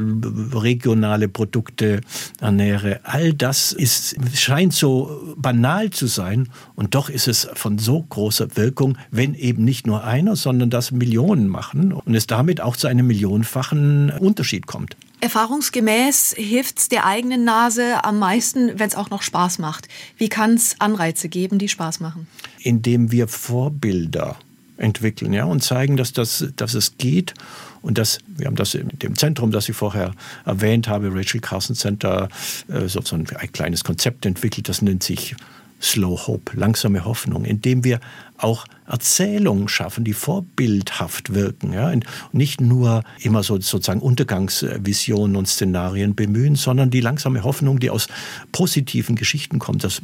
regionale 0.55 1.29
Produkte 1.29 2.01
ernähre. 2.41 3.01
All 3.05 3.33
das 3.35 3.73
ist, 3.73 4.17
scheint 4.35 4.73
so 4.73 5.35
banal 5.37 5.91
zu 5.91 6.07
sein, 6.07 6.49
und 6.75 6.95
doch 6.95 7.09
ist 7.09 7.29
es 7.29 7.49
von 7.55 7.79
so 7.79 8.03
großer 8.03 8.57
Wirkung, 8.57 8.97
wenn 9.11 9.35
eben 9.35 9.65
nicht 9.65 9.87
nur 9.87 10.05
einer, 10.05 10.37
sondern 10.37 10.71
das 10.71 10.91
Millionen 10.91 11.49
machen 11.49 11.93
und 11.93 12.15
es 12.15 12.27
damit 12.27 12.61
auch 12.61 12.77
zu 12.77 12.87
einem 12.87 13.07
millionenfachen 13.07 14.11
Unterschied 14.11 14.67
kommt. 14.67 14.97
Erfahrungsgemäß 15.25 16.35
hilft 16.37 16.79
es 16.79 16.89
der 16.91 17.07
eigenen 17.07 17.45
Nase 17.45 18.05
am 18.05 18.19
meisten, 18.19 18.79
wenn 18.79 18.89
es 18.89 18.95
auch 18.95 19.09
noch 19.09 19.23
Spaß 19.23 19.59
macht. 19.59 19.89
Wie 20.19 20.29
kann 20.29 20.55
es 20.55 20.81
Anreize 20.81 21.31
geben, 21.31 21.59
die 21.59 21.69
Spaß 21.69 22.01
machen? 22.01 22.27
Indem 22.61 23.11
wir 23.11 23.27
Vorbilder 23.27 24.37
entwickeln 24.77 25.33
ja, 25.33 25.45
und 25.45 25.63
zeigen, 25.63 25.97
dass, 25.97 26.13
das, 26.13 26.47
dass 26.57 26.75
es 26.75 26.99
geht. 26.99 27.33
Und 27.81 27.97
das, 27.97 28.19
wir 28.27 28.47
haben 28.47 28.57
das 28.57 28.75
in 28.75 28.91
dem 28.99 29.17
Zentrum, 29.17 29.51
das 29.51 29.67
ich 29.69 29.77
vorher 29.77 30.13
erwähnt 30.45 30.89
habe, 30.89 31.15
Rachel 31.15 31.41
Carson 31.41 31.75
Center, 31.75 32.29
äh, 32.69 32.87
so 32.87 33.01
ein 33.15 33.25
kleines 33.25 33.83
Konzept 33.83 34.27
entwickelt, 34.27 34.69
das 34.69 34.83
nennt 34.83 35.03
sich 35.03 35.37
Slow 35.81 36.27
Hope, 36.27 36.57
langsame 36.57 37.05
Hoffnung, 37.05 37.45
indem 37.45 37.85
wir 37.85 38.01
auch 38.39 38.67
Erzählungen 38.87 39.69
schaffen, 39.69 40.05
die 40.05 40.13
vorbildhaft 40.13 41.35
wirken, 41.35 41.73
ja, 41.73 41.91
und 41.91 42.05
nicht 42.33 42.61
nur 42.61 43.03
immer 43.21 43.43
so 43.43 43.61
sozusagen 43.61 44.01
Untergangsvisionen 44.01 45.37
und 45.37 45.47
Szenarien 45.47 46.15
bemühen, 46.15 46.57
sondern 46.57 46.91
die 46.91 47.01
langsame 47.01 47.45
Hoffnung, 47.45 47.81
die 47.81 47.91
aus 47.91 48.09
positiven 48.53 49.17
Geschichten 49.17 49.59
kommt, 49.59 49.85
das 49.85 50.03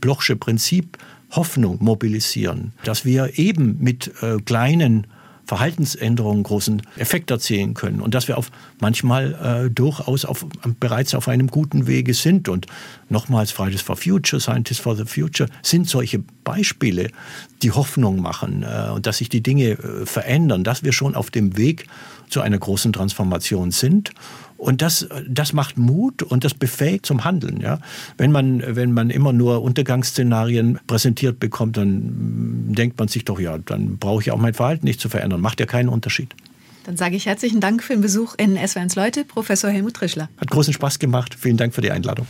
Blochsche 0.00 0.36
Prinzip 0.36 0.98
Hoffnung 1.30 1.78
mobilisieren, 1.80 2.72
dass 2.84 3.04
wir 3.04 3.38
eben 3.38 3.78
mit 3.80 4.12
äh, 4.22 4.38
kleinen 4.44 5.06
Verhaltensänderungen 5.46 6.44
großen 6.44 6.82
Effekt 6.96 7.30
erzielen 7.30 7.74
können 7.74 8.00
und 8.00 8.14
dass 8.14 8.28
wir 8.28 8.38
auf 8.38 8.50
manchmal 8.80 9.66
äh, 9.66 9.70
durchaus 9.70 10.24
auf, 10.24 10.46
bereits 10.80 11.14
auf 11.14 11.28
einem 11.28 11.48
guten 11.48 11.86
Wege 11.86 12.14
sind. 12.14 12.48
Und 12.48 12.66
nochmals 13.08 13.50
Fridays 13.50 13.82
for 13.82 13.96
Future, 13.96 14.40
Scientists 14.40 14.82
for 14.82 14.96
the 14.96 15.04
Future 15.04 15.48
sind 15.62 15.88
solche 15.88 16.22
Beispiele, 16.44 17.10
die 17.62 17.72
Hoffnung 17.72 18.20
machen 18.20 18.62
äh, 18.62 18.90
und 18.90 19.06
dass 19.06 19.18
sich 19.18 19.28
die 19.28 19.42
Dinge 19.42 19.70
äh, 19.70 20.06
verändern, 20.06 20.64
dass 20.64 20.82
wir 20.84 20.92
schon 20.92 21.14
auf 21.14 21.30
dem 21.30 21.56
Weg 21.56 21.86
zu 22.28 22.40
einer 22.40 22.58
großen 22.58 22.92
Transformation 22.92 23.70
sind. 23.70 24.12
Und 24.62 24.80
das, 24.80 25.08
das 25.28 25.52
macht 25.52 25.76
Mut 25.76 26.22
und 26.22 26.44
das 26.44 26.54
befähigt 26.54 27.04
zum 27.04 27.24
Handeln. 27.24 27.60
Ja? 27.60 27.80
Wenn, 28.16 28.30
man, 28.30 28.62
wenn 28.64 28.92
man 28.92 29.10
immer 29.10 29.32
nur 29.32 29.60
Untergangsszenarien 29.60 30.78
präsentiert 30.86 31.40
bekommt, 31.40 31.76
dann 31.76 32.72
denkt 32.72 32.96
man 32.96 33.08
sich 33.08 33.24
doch, 33.24 33.40
ja, 33.40 33.58
dann 33.58 33.98
brauche 33.98 34.22
ich 34.22 34.30
auch 34.30 34.38
mein 34.38 34.54
Verhalten 34.54 34.86
nicht 34.86 35.00
zu 35.00 35.08
verändern. 35.08 35.40
Macht 35.40 35.58
ja 35.58 35.66
keinen 35.66 35.88
Unterschied. 35.88 36.32
Dann 36.84 36.96
sage 36.96 37.16
ich 37.16 37.26
herzlichen 37.26 37.58
Dank 37.58 37.82
für 37.82 37.94
den 37.94 38.02
Besuch 38.02 38.36
in 38.36 38.56
SW1 38.56 38.94
Leute, 38.94 39.24
Professor 39.24 39.68
Helmut 39.68 39.94
Trischler. 39.94 40.28
Hat 40.36 40.48
großen 40.48 40.72
Spaß 40.72 41.00
gemacht. 41.00 41.36
Vielen 41.36 41.56
Dank 41.56 41.74
für 41.74 41.80
die 41.80 41.90
Einladung. 41.90 42.28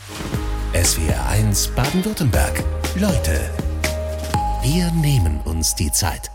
SWR1 0.73 1.75
Baden-Württemberg. 1.75 2.65
Leute, 2.99 3.41
wir 4.63 4.91
nehmen 4.93 5.39
uns 5.45 5.75
die 5.75 5.93
Zeit. 5.93 6.31